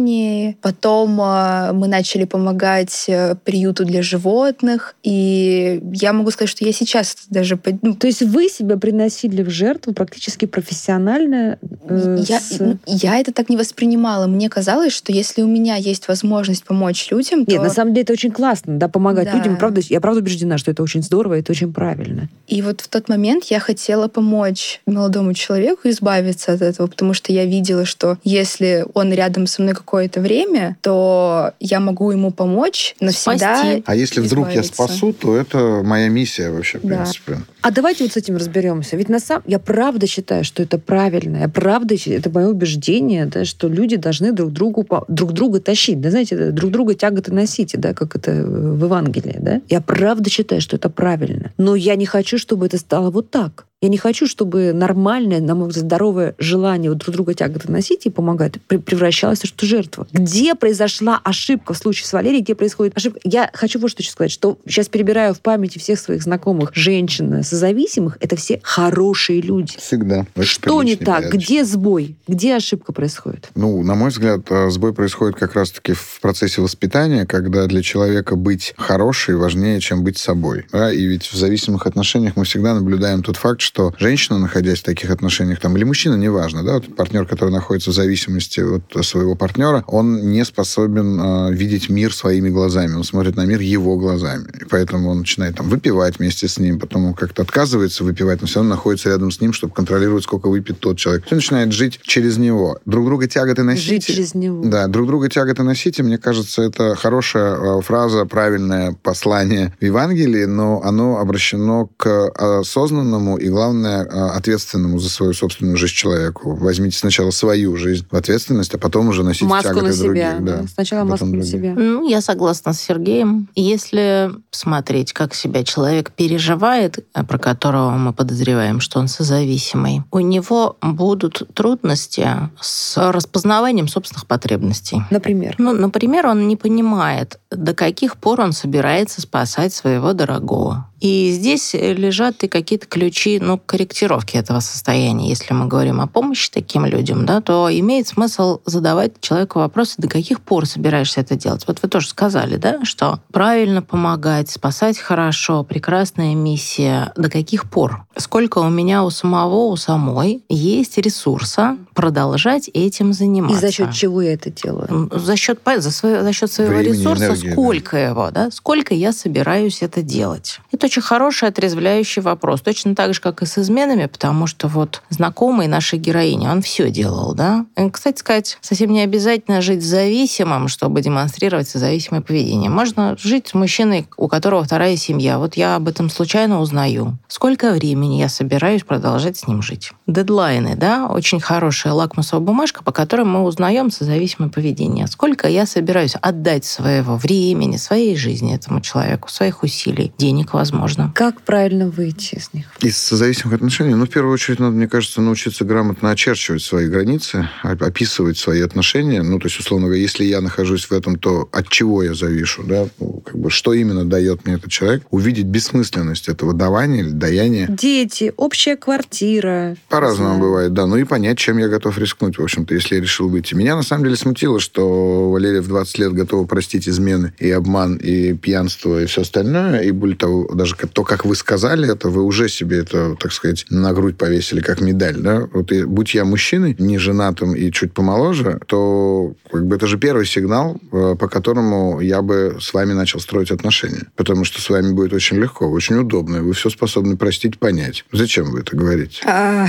Потом 0.61 1.19
э, 1.21 1.71
мы 1.73 1.87
начали 1.87 2.25
помогать 2.25 3.05
э, 3.07 3.35
приюту 3.43 3.85
для 3.85 4.01
животных. 4.01 4.95
И 5.03 5.81
я 5.93 6.13
могу 6.13 6.31
сказать, 6.31 6.49
что 6.49 6.65
я 6.65 6.71
сейчас 6.71 7.15
даже... 7.29 7.59
ну, 7.81 7.93
То 7.95 8.07
есть 8.07 8.21
вы 8.21 8.49
себя 8.49 8.77
приносили 8.77 9.43
в 9.43 9.49
жертву 9.49 9.93
практически 9.93 10.45
профессионально? 10.45 11.57
э, 11.87 12.23
я, 12.27 12.39
с- 12.39 12.77
я 12.85 13.19
это 13.19 13.31
так 13.31 13.49
не 13.49 13.57
воспринимала. 13.57 14.27
Мне 14.27 14.49
казалось, 14.49 14.93
что 14.93 15.11
если 15.11 15.41
у 15.41 15.47
меня 15.47 15.75
есть 15.75 16.07
возможность 16.07 16.63
помочь 16.63 17.07
людям, 17.11 17.45
то... 17.45 17.51
Нет, 17.51 17.61
на 17.61 17.69
самом 17.69 17.93
деле 17.93 18.03
это 18.03 18.13
очень 18.13 18.31
классно, 18.31 18.77
да, 18.77 18.87
помогать 18.87 19.25
Да. 19.31 19.37
людям. 19.37 19.57
Правда, 19.57 19.81
я 19.89 19.99
правда 20.01 20.19
убеждена, 20.21 20.57
что 20.57 20.71
это 20.71 20.83
очень 20.83 21.03
здорово, 21.03 21.39
это 21.39 21.51
очень 21.51 21.71
правильно. 21.73 22.29
И 22.47 22.61
вот 22.61 22.81
в 22.81 22.87
тот 22.87 23.09
момент 23.09 23.45
я 23.45 23.59
хотела 23.59 24.07
помочь 24.07 24.81
молодому 24.85 25.33
человеку 25.33 25.81
избавиться 25.89 26.53
от 26.53 26.61
этого, 26.61 26.87
потому 26.87 27.13
что 27.13 27.31
я 27.31 27.45
видела, 27.45 27.85
что 27.85 28.17
если 28.23 28.85
он 28.93 29.11
рядом 29.13 29.47
со 29.47 29.61
мной 29.61 29.73
какое-то 29.83 30.21
время, 30.21 30.77
то 30.81 31.51
я 31.59 31.79
могу 31.79 32.11
ему 32.11 32.31
помочь 32.31 32.95
навсегда. 32.99 33.57
Спасти. 33.57 33.83
А 33.85 33.95
если 33.95 34.21
вдруг 34.21 34.51
я 34.51 34.63
спасу, 34.63 35.13
то 35.13 35.35
это 35.35 35.81
моя 35.83 36.09
миссия 36.09 36.49
вообще, 36.49 36.79
в 36.79 36.81
Да. 36.83 36.95
принципе. 36.95 37.37
А 37.61 37.71
давайте 37.71 38.03
вот 38.03 38.13
с 38.13 38.17
этим 38.17 38.37
разберемся. 38.37 38.97
Ведь 38.97 39.09
на 39.09 39.19
самом 39.19 39.43
я 39.47 39.59
правда 39.59 40.07
считаю, 40.07 40.43
что 40.43 40.63
это 40.63 40.77
правильно. 40.79 41.37
Я 41.37 41.49
правда, 41.49 41.95
это 42.05 42.29
мое 42.29 42.47
убеждение, 42.47 43.25
да, 43.25 43.45
что 43.45 43.67
люди 43.67 43.97
должны 43.97 44.31
друг 44.31 44.51
другу 44.51 44.85
друг 45.07 45.31
друга 45.33 45.59
тащить. 45.59 46.01
Да, 46.01 46.09
знаете, 46.09 46.51
друг 46.51 46.71
друга 46.71 46.93
тяготы 46.95 47.33
носите, 47.33 47.77
да, 47.77 47.93
как 47.93 48.15
это 48.15 48.31
в 48.31 48.83
Евангелии, 48.83 49.37
да. 49.39 49.61
Я 49.69 49.81
правда 49.81 50.29
считаю, 50.29 50.61
что 50.61 50.75
это 50.75 50.89
правильно. 50.89 51.51
Но 51.57 51.75
я 51.75 51.95
не 51.95 52.05
хочу, 52.05 52.37
чтобы 52.37 52.65
это 52.65 52.77
стало 52.77 53.11
вот 53.11 53.29
так. 53.31 53.65
Я 53.83 53.89
не 53.89 53.97
хочу, 53.97 54.27
чтобы 54.27 54.71
нормальное, 54.71 55.41
на 55.41 55.55
мой 55.55 55.67
взгляд, 55.67 55.83
здоровое 55.83 56.35
желание 56.37 56.89
вот 56.89 56.99
друг 56.99 57.13
друга 57.13 57.33
тяготы 57.33 57.69
носить 57.69 58.05
и 58.05 58.09
помогать 58.09 58.53
пре- 58.69 58.79
превращалось 58.79 59.41
в 59.41 59.45
что 59.45 59.65
жертва. 59.65 60.07
Где 60.13 60.55
произошла 60.55 61.19
ошибка 61.21 61.73
в 61.73 61.77
случае 61.77 62.07
с 62.07 62.13
Валерией, 62.13 62.41
где 62.41 62.55
происходит 62.55 62.95
ошибка? 62.95 63.19
Я 63.25 63.51
хочу 63.53 63.79
вот 63.79 63.91
что 63.91 64.01
сказать, 64.03 64.31
что 64.31 64.57
сейчас 64.65 64.87
перебираю 64.87 65.33
в 65.33 65.41
памяти 65.41 65.79
всех 65.79 65.99
своих 65.99 66.23
знакомых 66.23 66.73
женщин 66.73 67.43
созависимых, 67.43 68.17
это 68.21 68.37
все 68.37 68.61
хорошие 68.63 69.41
люди. 69.41 69.73
Всегда. 69.77 70.27
Очень 70.37 70.49
Что 70.49 70.81
не 70.81 70.95
так? 70.95 71.17
порядочный. 71.17 71.39
Где 71.39 71.65
сбой? 71.65 72.15
Где 72.25 72.55
ошибка 72.55 72.93
происходит? 72.93 73.49
Ну, 73.53 73.83
на 73.83 73.95
мой 73.95 74.11
взгляд, 74.11 74.49
э, 74.49 74.69
сбой 74.69 74.93
происходит 74.93 75.35
как 75.35 75.55
раз-таки 75.55 75.91
в 75.91 76.19
процессе 76.21 76.61
воспитания, 76.61 77.25
когда 77.25 77.65
для 77.65 77.81
человека 77.81 78.37
быть 78.37 78.73
хорошей 78.77 79.35
важнее, 79.35 79.81
чем 79.81 80.05
быть 80.05 80.17
собой. 80.17 80.67
Да? 80.71 80.89
И 80.89 81.03
ведь 81.03 81.25
в 81.25 81.35
зависимых 81.35 81.85
отношениях 81.85 82.37
мы 82.37 82.45
всегда 82.45 82.75
наблюдаем 82.75 83.23
тот 83.23 83.35
факт, 83.35 83.59
что 83.59 83.72
женщина, 83.97 84.39
находясь 84.39 84.79
в 84.79 84.83
таких 84.83 85.09
отношениях, 85.09 85.59
там, 85.59 85.75
или 85.75 85.83
мужчина, 85.83 86.15
неважно, 86.15 86.63
да, 86.63 86.73
вот 86.73 86.95
партнер, 86.95 87.25
который 87.25 87.49
находится 87.49 87.91
в 87.91 87.93
зависимости 87.93 88.59
от 88.59 89.05
своего 89.05 89.35
партнера, 89.35 89.83
он 89.87 90.31
не 90.31 90.45
способен 90.45 91.19
э, 91.19 91.53
видеть 91.53 91.89
мир 91.89 92.13
своими 92.13 92.49
глазами, 92.49 92.95
он 92.95 93.03
смотрит 93.03 93.35
на 93.35 93.45
мир 93.45 93.61
его 93.61 93.97
глазами. 93.97 94.47
И 94.61 94.65
поэтому 94.65 95.09
он 95.09 95.19
начинает 95.19 95.55
там 95.55 95.69
выпивать 95.69 96.19
вместе 96.19 96.47
с 96.47 96.59
ним, 96.59 96.79
потом 96.79 97.05
он 97.05 97.13
как-то 97.13 97.41
отказывается 97.41 98.03
выпивать, 98.03 98.41
но 98.41 98.47
все 98.47 98.59
равно 98.59 98.75
находится 98.75 99.09
рядом 99.09 99.31
с 99.31 99.41
ним, 99.41 99.53
чтобы 99.53 99.73
контролировать, 99.73 100.23
сколько 100.23 100.49
выпьет 100.49 100.79
тот 100.79 100.97
человек. 100.97 101.25
Он 101.31 101.37
начинает 101.37 101.71
жить 101.71 101.99
через 102.03 102.37
него. 102.37 102.79
Друг 102.85 103.05
друга 103.05 103.27
тяготы 103.27 103.63
носите. 103.63 103.87
Жить 103.87 104.05
через 104.05 104.35
него. 104.35 104.63
Да, 104.63 104.87
друг 104.87 105.07
друга 105.07 105.29
тяготы 105.29 105.63
носите, 105.63 106.03
мне 106.03 106.17
кажется, 106.17 106.61
это 106.61 106.95
хорошая 106.95 107.55
э, 107.55 107.81
фраза, 107.81 108.25
правильное 108.25 108.93
послание 109.01 109.73
в 109.79 109.83
Евангелии, 109.83 110.45
но 110.45 110.81
оно 110.83 111.17
обращено 111.17 111.89
к 111.97 112.29
осознанному 112.59 113.37
и, 113.37 113.49
главное, 113.63 114.03
э, 114.05 114.37
ответственному 114.37 114.99
за 114.99 115.09
свою 115.09 115.33
собственную 115.33 115.77
жизнь 115.77 115.93
человеку. 115.93 116.55
Возьмите 116.55 116.97
сначала 116.97 117.31
свою 117.31 117.75
жизнь 117.77 118.05
в 118.09 118.15
ответственность, 118.15 118.73
а 118.73 118.77
потом 118.77 119.07
уже 119.09 119.23
носите 119.23 119.45
Маску 119.45 119.69
тяготы 119.69 119.87
на 119.87 119.93
себя. 119.93 120.03
других. 120.03 120.43
да. 120.43 120.67
Сначала 120.73 121.09
Потом 121.09 121.29
маску 121.29 121.37
на 121.37 121.43
себя. 121.43 121.73
Ну, 121.73 122.07
я 122.07 122.21
согласна 122.21 122.73
с 122.73 122.81
Сергеем. 122.81 123.47
Если 123.55 124.31
смотреть, 124.51 125.13
как 125.13 125.33
себя 125.33 125.63
человек 125.63 126.11
переживает, 126.11 127.05
э, 127.13 127.23
про 127.23 127.37
которого 127.37 127.91
мы 127.91 128.13
подозреваем, 128.13 128.79
что 128.79 128.99
он 128.99 129.07
созависимый, 129.07 130.01
у 130.11 130.19
него 130.19 130.77
будут 130.81 131.47
трудности 131.53 132.27
с 132.59 132.97
распознаванием 133.11 133.87
собственных 133.87 134.27
потребностей. 134.27 135.01
Например. 135.09 135.55
Ну, 135.57 135.73
например, 135.73 136.27
он 136.27 136.47
не 136.47 136.55
понимает, 136.57 137.39
до 137.51 137.73
каких 137.73 138.17
пор 138.17 138.41
он 138.41 138.51
собирается 138.51 139.21
спасать 139.21 139.73
своего 139.73 140.13
дорогого. 140.13 140.87
И 141.03 141.31
здесь 141.33 141.73
лежат 141.73 142.45
и 142.45 142.47
какие-то 142.47 142.87
ключи 142.87 143.37
ну, 143.37 143.57
к 143.57 143.65
корректировке 143.65 144.37
этого 144.37 144.61
состояния. 144.61 145.27
Если 145.27 145.53
мы 145.53 145.67
говорим 145.67 145.99
о 145.99 146.07
помощи 146.07 146.49
таким 146.49 146.85
людям, 146.85 147.25
да, 147.25 147.41
то 147.41 147.67
имеет 147.69 148.07
смысл 148.07 148.61
задавать 148.65 149.19
человеку 149.19 149.59
вопросы, 149.59 149.95
до 149.97 150.07
каких 150.07 150.39
пор 150.39 150.65
собираешься 150.65 151.19
это 151.19 151.35
делать. 151.35 151.65
Вот 151.67 151.79
вы 151.81 151.89
тоже 151.89 152.07
сказали, 152.07 152.55
да, 152.55 152.85
что 152.85 153.19
правильно 153.33 153.81
помогать, 153.81 154.49
спасать 154.49 154.97
хорошо, 154.97 155.65
прекрасная 155.65 156.35
миссия. 156.35 157.11
До 157.17 157.29
каких 157.29 157.69
пор? 157.69 158.05
Сколько 158.15 158.59
у 158.59 158.69
меня 158.69 159.03
у 159.03 159.09
самого, 159.09 159.71
у 159.71 159.75
самой 159.75 160.45
есть 160.47 160.97
ресурса 160.97 161.77
продолжать 161.93 162.69
этим 162.73 163.09
И 163.09 163.13
заниматься? 163.13 163.59
за 163.59 163.71
счет 163.73 163.91
чего 163.91 164.21
я 164.21 164.35
это 164.35 164.51
делаю? 164.51 165.09
за 165.11 165.35
счет, 165.35 165.59
за, 165.65 165.91
свое, 165.91 166.23
за 166.23 166.31
счет 166.31 166.49
своего 166.49 166.75
Времени, 166.75 166.97
ресурса, 166.97 167.25
энергии, 167.25 167.47
да. 167.47 167.51
сколько 167.51 167.97
его, 167.97 168.31
да, 168.31 168.51
сколько 168.51 168.93
я 168.93 169.11
собираюсь 169.11 169.81
это 169.81 170.01
делать. 170.01 170.61
Это 170.71 170.92
очень 170.93 171.01
хороший 171.01 171.49
отрезвляющий 171.49 172.21
вопрос. 172.21 172.61
Точно 172.61 172.93
так 172.93 173.15
же, 173.15 173.19
как 173.19 173.41
и 173.41 173.47
с 173.47 173.57
изменами, 173.57 174.05
потому 174.05 174.45
что 174.45 174.67
вот 174.67 175.01
знакомый 175.09 175.65
нашей 175.65 175.97
героини, 175.97 176.47
он 176.47 176.61
все 176.61 176.91
делал, 176.91 177.33
да. 177.33 177.65
И, 177.75 177.89
кстати 177.89 178.19
сказать, 178.19 178.59
совсем 178.61 178.91
не 178.91 179.01
обязательно 179.01 179.61
жить 179.61 179.81
зависимым, 179.81 180.67
чтобы 180.67 181.01
демонстрировать 181.01 181.67
созависимое 181.67 182.21
поведение. 182.21 182.69
Можно 182.69 183.17
жить 183.17 183.47
с 183.47 183.53
мужчиной, 183.55 184.07
у 184.17 184.27
которого 184.27 184.63
вторая 184.63 184.95
семья. 184.95 185.39
Вот 185.39 185.55
я 185.55 185.77
об 185.77 185.87
этом 185.87 186.11
случайно 186.11 186.61
узнаю. 186.61 187.17
Сколько 187.27 187.71
времени 187.71 188.19
я 188.19 188.29
собираюсь 188.29 188.83
продолжать 188.83 189.37
с 189.37 189.47
ним 189.47 189.63
жить? 189.63 189.93
Дедлайны, 190.05 190.75
да, 190.75 191.07
очень 191.07 191.39
хорошая 191.39 191.93
лакмусовая 191.93 192.45
бумажка, 192.45 192.83
по 192.83 192.91
которой 192.91 193.25
мы 193.25 193.41
узнаем 193.41 193.89
созависимое 193.89 194.51
поведение. 194.51 195.07
Сколько 195.07 195.47
я 195.47 195.65
собираюсь 195.65 196.13
отдать 196.21 196.65
своего 196.65 197.15
времени, 197.15 197.77
своей 197.77 198.15
жизни 198.15 198.53
этому 198.53 198.79
человеку, 198.79 199.29
своих 199.29 199.63
усилий, 199.63 200.13
денег, 200.19 200.53
возможно. 200.53 200.82
Как 201.15 201.41
правильно 201.41 201.89
выйти 201.89 202.35
из 202.35 202.49
них? 202.53 202.65
Из 202.81 202.97
созависимых 202.97 203.55
отношений, 203.55 203.95
ну, 203.95 204.05
в 204.05 204.09
первую 204.09 204.33
очередь, 204.33 204.59
надо, 204.59 204.75
мне 204.75 204.87
кажется, 204.87 205.21
научиться 205.21 205.65
грамотно 205.65 206.11
очерчивать 206.11 206.61
свои 206.61 206.87
границы, 206.87 207.47
оп- 207.63 207.83
описывать 207.83 208.37
свои 208.37 208.61
отношения. 208.61 209.21
Ну, 209.23 209.39
то 209.39 209.47
есть, 209.47 209.59
условно 209.59 209.87
говоря, 209.87 210.01
если 210.01 210.23
я 210.25 210.41
нахожусь 210.41 210.85
в 210.85 210.91
этом, 210.91 211.17
то 211.17 211.47
от 211.51 211.69
чего 211.69 212.03
я 212.03 212.13
завишу, 212.13 212.63
да? 212.63 212.87
Ну, 212.99 213.21
как 213.25 213.37
бы, 213.37 213.49
что 213.49 213.73
именно 213.73 214.05
дает 214.05 214.45
мне 214.45 214.55
этот 214.55 214.71
человек? 214.71 215.03
Увидеть 215.11 215.45
бессмысленность 215.45 216.27
этого 216.27 216.53
давания 216.53 216.99
или 216.99 217.09
даяния. 217.09 217.67
Дети, 217.69 218.33
общая 218.37 218.75
квартира. 218.75 219.75
По-разному 219.89 220.39
бывает, 220.39 220.73
да. 220.73 220.85
Ну 220.87 220.97
и 220.97 221.03
понять, 221.03 221.37
чем 221.37 221.57
я 221.57 221.67
готов 221.67 221.97
рискнуть, 221.97 222.37
в 222.37 222.41
общем-то, 222.43 222.73
если 222.73 222.95
я 222.95 223.01
решил 223.01 223.29
выйти. 223.29 223.53
Меня, 223.55 223.75
на 223.75 223.83
самом 223.83 224.03
деле, 224.05 224.15
смутило, 224.15 224.59
что 224.59 225.29
Валерия 225.31 225.61
в 225.61 225.67
20 225.67 225.99
лет 225.99 226.13
готова 226.13 226.45
простить 226.45 226.87
измены 226.89 227.33
и 227.39 227.49
обман, 227.51 227.95
и 227.97 228.33
пьянство, 228.33 229.01
и 229.01 229.05
все 229.05 229.21
остальное. 229.21 229.81
И 229.81 229.91
более 229.91 230.17
того, 230.17 230.49
даже 230.53 230.72
как- 230.75 230.91
то, 230.91 231.03
как 231.03 231.25
вы 231.25 231.35
сказали 231.35 231.91
это, 231.91 232.09
вы 232.09 232.23
уже 232.23 232.49
себе 232.49 232.79
это, 232.79 233.15
так 233.19 233.31
сказать, 233.33 233.65
на 233.69 233.93
грудь 233.93 234.17
повесили, 234.17 234.61
как 234.61 234.81
медаль, 234.81 235.17
да? 235.17 235.47
Вот 235.53 235.71
и, 235.71 235.83
будь 235.83 236.13
я 236.13 236.25
мужчиной, 236.25 236.75
не 236.79 236.97
женатым 236.97 237.55
и 237.55 237.71
чуть 237.71 237.93
помоложе, 237.93 238.59
то 238.67 239.33
как 239.51 239.65
бы 239.65 239.75
это 239.75 239.87
же 239.87 239.97
первый 239.97 240.25
сигнал, 240.25 240.77
э, 240.91 241.15
по 241.19 241.27
которому 241.27 241.99
я 242.01 242.21
бы 242.21 242.57
с 242.59 242.73
вами 242.73 242.93
начал 242.93 243.19
строить 243.19 243.51
отношения. 243.51 244.07
Потому 244.15 244.45
что 244.45 244.61
с 244.61 244.69
вами 244.69 244.93
будет 244.93 245.13
очень 245.13 245.37
легко, 245.37 245.69
очень 245.69 245.95
удобно, 245.97 246.37
и 246.37 246.39
вы 246.39 246.53
все 246.53 246.69
способны 246.69 247.17
простить, 247.17 247.59
понять. 247.59 248.05
Зачем 248.11 248.51
вы 248.51 248.61
это 248.61 248.75
говорите? 248.75 249.21
А? 249.25 249.67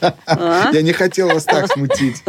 Я 0.72 0.82
не 0.82 0.92
хотел 0.92 1.28
вас 1.28 1.44
так 1.44 1.70
смутить. 1.72 2.22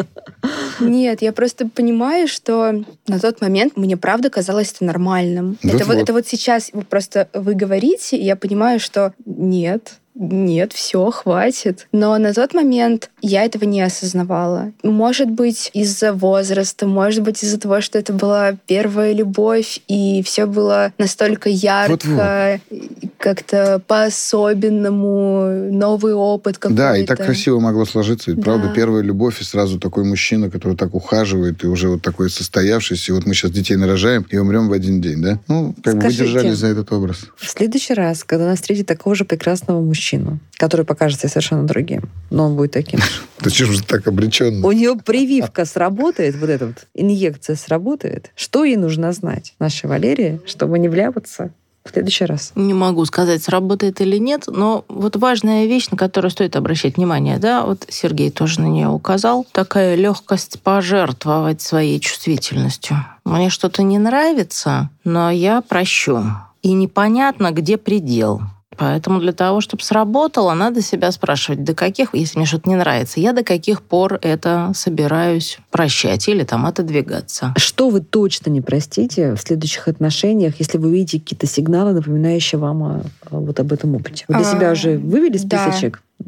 Нет, 0.79 1.21
я 1.21 1.32
просто 1.34 1.67
понимаю, 1.67 2.27
что 2.27 2.84
на 3.08 3.19
тот 3.19 3.41
момент 3.41 3.77
мне 3.77 3.97
правда 3.97 4.29
казалось 4.29 4.71
это 4.73 4.86
нормальным. 4.86 5.58
Вот 5.63 5.73
это, 5.73 5.86
вот, 5.86 5.97
это 5.97 6.13
вот 6.13 6.27
сейчас 6.27 6.69
вы 6.73 6.84
просто 6.84 7.29
вы 7.34 7.53
говорите, 7.53 8.17
и 8.17 8.23
я 8.23 8.36
понимаю, 8.36 8.79
что 8.79 9.13
нет, 9.25 9.99
нет, 10.15 10.73
все, 10.73 11.10
хватит. 11.12 11.88
Но 11.91 12.17
на 12.17 12.34
тот 12.34 12.54
момент 12.54 13.10
я 13.21 13.43
этого 13.45 13.65
не 13.65 13.82
осознавала. 13.82 14.71
Может 14.84 15.30
быть, 15.30 15.71
из-за 15.73 16.13
возраста, 16.13 16.86
может 16.86 17.23
быть, 17.23 17.43
из-за 17.43 17.60
того, 17.60 17.82
что 17.82 17.97
это 17.97 18.13
была 18.13 18.56
первая 18.67 19.13
любовь, 19.13 19.80
и 19.88 20.21
все 20.23 20.45
было 20.45 20.93
настолько 20.97 21.49
ярко, 21.49 22.60
и 22.69 23.10
как-то 23.17 23.82
по-особенному, 23.88 25.71
новый 25.71 26.13
опыт 26.13 26.58
какой-то. 26.58 26.78
Да, 26.78 26.97
и 26.97 27.06
так 27.06 27.17
красиво 27.17 27.60
могло 27.60 27.86
сложиться. 27.86 28.32
Ведь, 28.32 28.43
правда, 28.43 28.67
Да. 28.67 28.73
первая 28.73 29.02
любовь, 29.02 29.41
и 29.41 29.43
сразу 29.43 29.80
такой 29.80 30.04
мужчина, 30.04 30.49
который 30.49 30.76
так 30.76 30.93
ухаживает, 30.93 31.63
и 31.63 31.67
уже 31.67 31.89
вот 31.89 32.02
такой 32.02 32.30
состоявшийся. 32.30 33.12
И 33.12 33.15
вот 33.15 33.26
мы 33.26 33.34
сейчас 33.34 33.52
детей 33.52 33.76
нарожаем 33.78 34.26
и 34.30 34.38
умрем 34.38 34.69
в 34.69 34.73
один 34.73 35.02
день, 35.02 35.21
да? 35.21 35.39
Ну, 35.47 35.73
как 35.84 35.95
бы 35.95 36.02
вы 36.02 36.12
Скажите. 36.12 36.23
держались 36.26 36.58
за 36.58 36.67
этот 36.67 36.91
образ. 36.91 37.26
В 37.38 37.49
следующий 37.49 37.93
раз, 37.93 38.23
когда 38.23 38.45
нас 38.45 38.60
встретит 38.60 38.88
такого 38.88 39.15
же 39.15 39.26
прекрасного 39.26 39.82
мужчину, 40.03 40.39
который 40.57 40.85
покажется 40.85 41.27
совершенно 41.27 41.65
другим, 41.65 42.09
но 42.29 42.45
он 42.45 42.55
будет 42.55 42.71
таким 42.71 42.99
же. 43.01 43.05
Ты 43.39 43.49
чего 43.49 43.71
же 43.71 43.83
так 43.83 44.07
обреченно? 44.07 44.65
У 44.65 44.71
нее 44.71 44.95
прививка 44.95 45.65
сработает, 45.65 46.35
вот 46.35 46.49
эта 46.49 46.67
вот 46.67 46.87
инъекция 46.93 47.55
сработает. 47.55 48.31
Что 48.35 48.63
ей 48.63 48.75
нужно 48.75 49.11
знать, 49.13 49.53
нашей 49.59 49.87
Валерии, 49.87 50.41
чтобы 50.45 50.79
не 50.79 50.89
вляпаться 50.89 51.51
в 51.85 51.89
следующий 51.89 52.25
раз? 52.25 52.51
Не 52.55 52.73
могу 52.73 53.05
сказать, 53.05 53.43
сработает 53.43 54.01
или 54.01 54.17
нет, 54.17 54.45
но 54.47 54.83
вот 54.87 55.15
важная 55.15 55.65
вещь, 55.65 55.89
на 55.89 55.97
которую 55.97 56.31
стоит 56.31 56.55
обращать 56.55 56.97
внимание, 56.97 57.37
да, 57.37 57.65
вот 57.65 57.85
Сергей 57.89 58.29
тоже 58.29 58.61
на 58.61 58.67
нее 58.67 58.89
указал, 58.89 59.45
такая 59.51 59.95
легкость 59.95 60.61
пожертвовать 60.61 61.61
своей 61.61 61.99
чувствительностью. 61.99 62.97
Мне 63.23 63.49
что-то 63.49 63.83
не 63.83 63.99
нравится, 63.99 64.89
но 65.03 65.31
я 65.31 65.61
прощу. 65.61 66.23
И 66.61 66.71
непонятно, 66.71 67.51
где 67.51 67.77
предел. 67.77 68.41
Поэтому 68.77 69.19
для 69.19 69.31
того, 69.33 69.62
чтобы 69.62 69.83
сработало, 69.83 70.53
надо 70.53 70.81
себя 70.81 71.12
спрашивать, 71.12 71.63
до 71.63 71.73
каких, 71.73 72.13
если 72.13 72.38
мне 72.38 72.45
что-то 72.45 72.69
не 72.69 72.75
нравится, 72.75 73.19
я 73.19 73.33
до 73.33 73.43
каких 73.43 73.81
пор 73.81 74.19
это 74.21 74.71
собираюсь 74.75 75.57
прощать 75.71 76.27
или 76.27 76.43
там 76.43 76.65
отодвигаться. 76.65 77.53
Что 77.57 77.89
вы 77.89 78.01
точно 78.01 78.49
не 78.49 78.62
простите 78.62 79.33
в 79.36 79.39
следующих 79.39 79.88
отношениях, 79.88 80.55
если 80.59 80.77
вы 80.77 80.89
увидите 80.89 81.19
какие-то 81.19 81.47
сигналы, 81.47 81.93
напоминающие 81.93 82.59
вам 82.59 82.83
о- 82.83 83.01
о 83.29 83.39
вот 83.39 83.59
об 83.59 83.73
этом 83.73 83.95
опыте? 83.95 84.25
Вы 84.27 84.36
для 84.36 84.47
А, 84.49 84.51
себя 84.51 84.71
уже 84.71 84.97
вывели 84.97 85.38
да. 85.38 85.57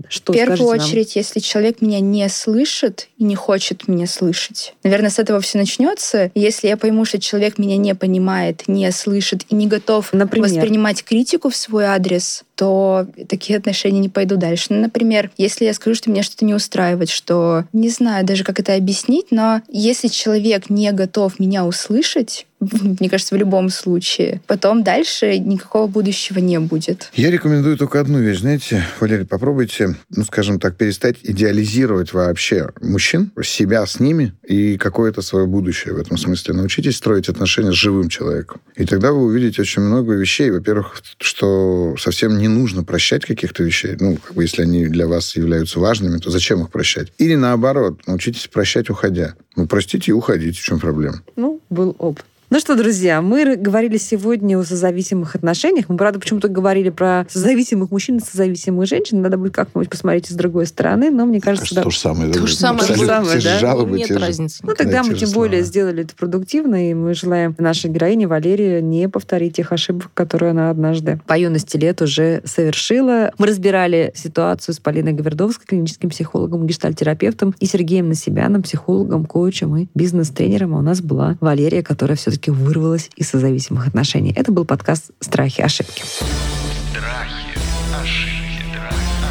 Что 0.10 0.34
В 0.34 0.36
первую 0.36 0.58
скажете 0.58 0.78
нам? 0.78 0.88
очередь, 0.88 1.16
если 1.16 1.40
человек 1.40 1.82
меня 1.82 2.00
не 2.00 2.28
слышит 2.30 3.08
и 3.18 3.24
не 3.24 3.36
хочет 3.36 3.88
меня 3.88 4.08
слышать. 4.08 4.76
Наверное, 4.84 5.10
с 5.10 5.20
этого 5.20 5.40
все 5.40 5.58
начнется. 5.58 6.32
Если 6.36 6.68
я 6.68 6.78
пойму, 6.78 7.06
что 7.06 7.20
человек 7.20 7.58
меня 7.58 7.78
не 7.78 7.96
понимает, 7.96 8.64
не 8.68 8.92
слышит 8.92 9.44
и 9.50 9.56
не 9.56 9.68
готов 9.68 10.12
Например? 10.14 10.50
воспринимать 10.50 11.04
критику 11.04 11.50
в 11.50 11.56
свой 11.56 11.86
адрес, 11.86 12.44
то 12.56 13.08
такие 13.28 13.58
отношения 13.58 14.00
не 14.00 14.10
пойду 14.10 14.38
дальше. 14.38 14.68
Ну, 14.70 14.82
например, 14.82 15.32
если 15.38 15.66
я 15.66 15.74
скажу, 15.74 15.96
что 15.96 16.10
меня 16.10 16.24
что-то 16.24 16.46
не 16.46 16.54
устраивает, 16.54 17.10
что 17.10 17.66
не 17.74 17.90
знаю 17.90 18.26
даже, 18.26 18.44
как 18.44 18.60
это 18.60 18.76
объяснить, 18.76 19.28
но 19.32 19.62
если 19.70 20.08
человек 20.08 20.70
не 20.70 20.92
готов 20.92 21.40
меня 21.40 21.66
услышать, 21.66 22.46
мне 22.82 23.10
кажется, 23.10 23.36
в 23.36 23.38
любом 23.38 23.70
случае, 23.70 24.42
потом 24.48 24.84
дальше 24.84 25.38
никакого 25.40 25.88
будущего 25.88 26.40
не 26.40 26.60
будет. 26.60 27.12
Я 27.16 27.32
рекомендую 27.32 27.78
только 27.78 28.00
одну 28.00 28.20
вещь. 28.20 28.40
Знаете, 28.40 28.84
Валерий, 29.00 29.26
попробуйте, 29.26 29.96
ну, 30.10 30.24
скажем 30.24 30.60
так, 30.60 30.76
перестать 30.78 31.18
идеализировать 31.24 32.14
вообще 32.14 32.70
мужчин, 32.82 33.32
себя 33.44 33.86
с 33.86 34.00
ними 34.00 34.34
и 34.48 34.78
какое-то 34.78 35.22
свое 35.22 35.46
будущее 35.46 35.94
в 35.94 35.98
этом 35.98 36.18
смысле. 36.18 36.54
Научитесь 36.54 36.98
строить 36.98 37.30
отношения 37.30 37.72
с 37.72 37.76
живым 37.76 38.10
человеком. 38.10 38.62
И 38.76 38.86
тогда 38.86 39.12
вы 39.12 39.24
увидите 39.24 39.62
очень 39.62 39.82
много 39.82 40.14
вещей. 40.14 40.52
Во-первых, 40.52 41.02
что 41.20 41.96
совсем 41.98 42.38
не 42.38 42.48
нужно 42.48 42.84
прощать 42.84 43.26
каких-то 43.26 43.64
вещей. 43.64 43.96
Ну, 44.00 44.18
как 44.18 44.36
бы, 44.36 44.44
если 44.44 44.64
они 44.64 44.88
для 44.88 45.08
вас 45.08 45.36
являются 45.36 45.80
важными, 45.80 46.18
то 46.18 46.30
зачем 46.30 46.62
их 46.62 46.70
прощать? 46.70 47.12
Или 47.18 47.36
наоборот, 47.36 48.02
научитесь 48.08 48.48
прощать, 48.48 48.90
уходя. 48.90 49.36
Ну, 49.56 49.68
простите 49.68 50.12
и 50.12 50.14
уходите. 50.14 50.60
В 50.60 50.64
чем 50.64 50.80
проблема? 50.80 51.22
Ну, 51.36 51.62
был 51.70 51.96
опыт. 52.00 52.26
Ну 52.52 52.60
что, 52.60 52.76
друзья, 52.76 53.24
мы 53.24 53.56
говорили 53.56 53.98
сегодня 53.98 54.58
о 54.60 54.64
созависимых 54.64 55.36
отношениях. 55.36 55.86
Мы, 55.90 55.98
правда, 55.98 56.20
почему-то 56.20 56.48
говорили 56.48 56.92
про 56.92 57.26
созависимых 57.28 57.90
мужчин 57.90 58.18
и 58.18 58.20
созависимых 58.20 58.88
женщин. 58.88 59.22
Надо 59.24 59.38
будет 59.38 59.56
как-нибудь 59.56 59.90
посмотреть 59.90 60.28
с 60.28 60.34
другой 60.34 60.68
стороны, 60.68 61.10
но 61.10 61.26
мне 61.26 61.42
кажется, 61.42 61.74
да. 61.74 61.82
То 61.82 61.90
же 61.90 61.98
самое. 61.98 62.32
То 62.32 62.46
же 62.46 62.56
самое. 62.56 62.86
Самое, 62.88 63.34
те 63.34 63.40
же 63.40 63.50
да? 63.50 63.60
жалобы, 63.60 63.98
Нет 63.98 64.08
те 64.10 64.14
же- 64.14 64.20
разницы. 64.20 64.60
Ну, 64.62 64.76
тогда 64.76 65.02
Да, 65.02 65.10
мы 65.10 65.16
тем 65.16 65.32
более 65.32 65.62
слова. 65.64 65.68
сделали 65.68 66.04
это 66.04 66.16
продуктивно, 66.16 66.92
и 66.92 66.94
мы 66.94 67.16
желаем 67.16 67.56
нашей 67.58 67.90
героине 67.90 68.28
Валерии 68.28 68.80
не 68.80 69.10
повторить 69.10 69.56
тех 69.56 69.72
ошибок, 69.72 70.12
которые 70.14 70.52
она 70.52 70.70
однажды 70.70 71.20
по 71.26 71.38
юности 71.38 71.78
лет 71.78 72.00
уже 72.04 72.44
совершила. 72.46 73.32
Мы 73.40 73.48
разбирали 73.48 74.14
ситуацию 74.16 74.76
с 74.76 74.80
Полиной 74.80 75.14
Говердовской, 75.14 75.66
клиническим 75.66 76.12
психологом, 76.12 76.68
гештальтерапевтом, 76.68 77.56
и 77.60 77.66
Сергеем 77.66 78.08
Насибяном, 78.08 78.62
психологом, 78.62 79.26
коучем 79.26 79.76
и 79.78 79.88
бизнес-тренером. 79.96 80.76
А 80.76 80.78
у 80.78 80.82
нас 80.84 81.02
была 81.02 81.38
Валерия, 81.42 81.82
которая 81.82 82.16
все-таки 82.36 82.52
вырвалась 82.52 83.10
из 83.16 83.30
созависимых 83.30 83.88
отношений. 83.88 84.34
Это 84.36 84.52
был 84.52 84.66
подкаст 84.66 85.12
«Страхи 85.22 85.62
и 85.62 85.64
ошибки». 85.64 86.04
Страхи, 86.04 87.56
ошибки, 88.04 88.80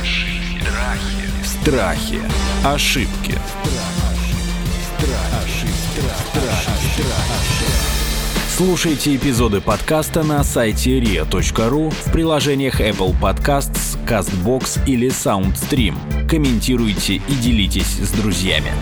ошибки, 0.01 0.59
страхи. 0.65 1.41
Страхи. 1.45 2.21
Ошибки. 2.65 3.39
Слушайте 8.57 9.17
эпизоды 9.17 9.61
подкаста 9.61 10.23
на 10.23 10.45
сайте 10.45 11.01
ria.ru 11.01 11.91
в 11.91 12.13
приложениях 12.13 12.81
Apple 12.81 13.15
Podcasts, 13.21 13.99
CastBox 14.07 14.87
или 14.87 15.09
SoundStream. 15.09 16.29
Комментируйте 16.29 17.17
и 17.17 17.35
делитесь 17.35 17.99
с 17.99 18.13
друзьями. 18.13 18.73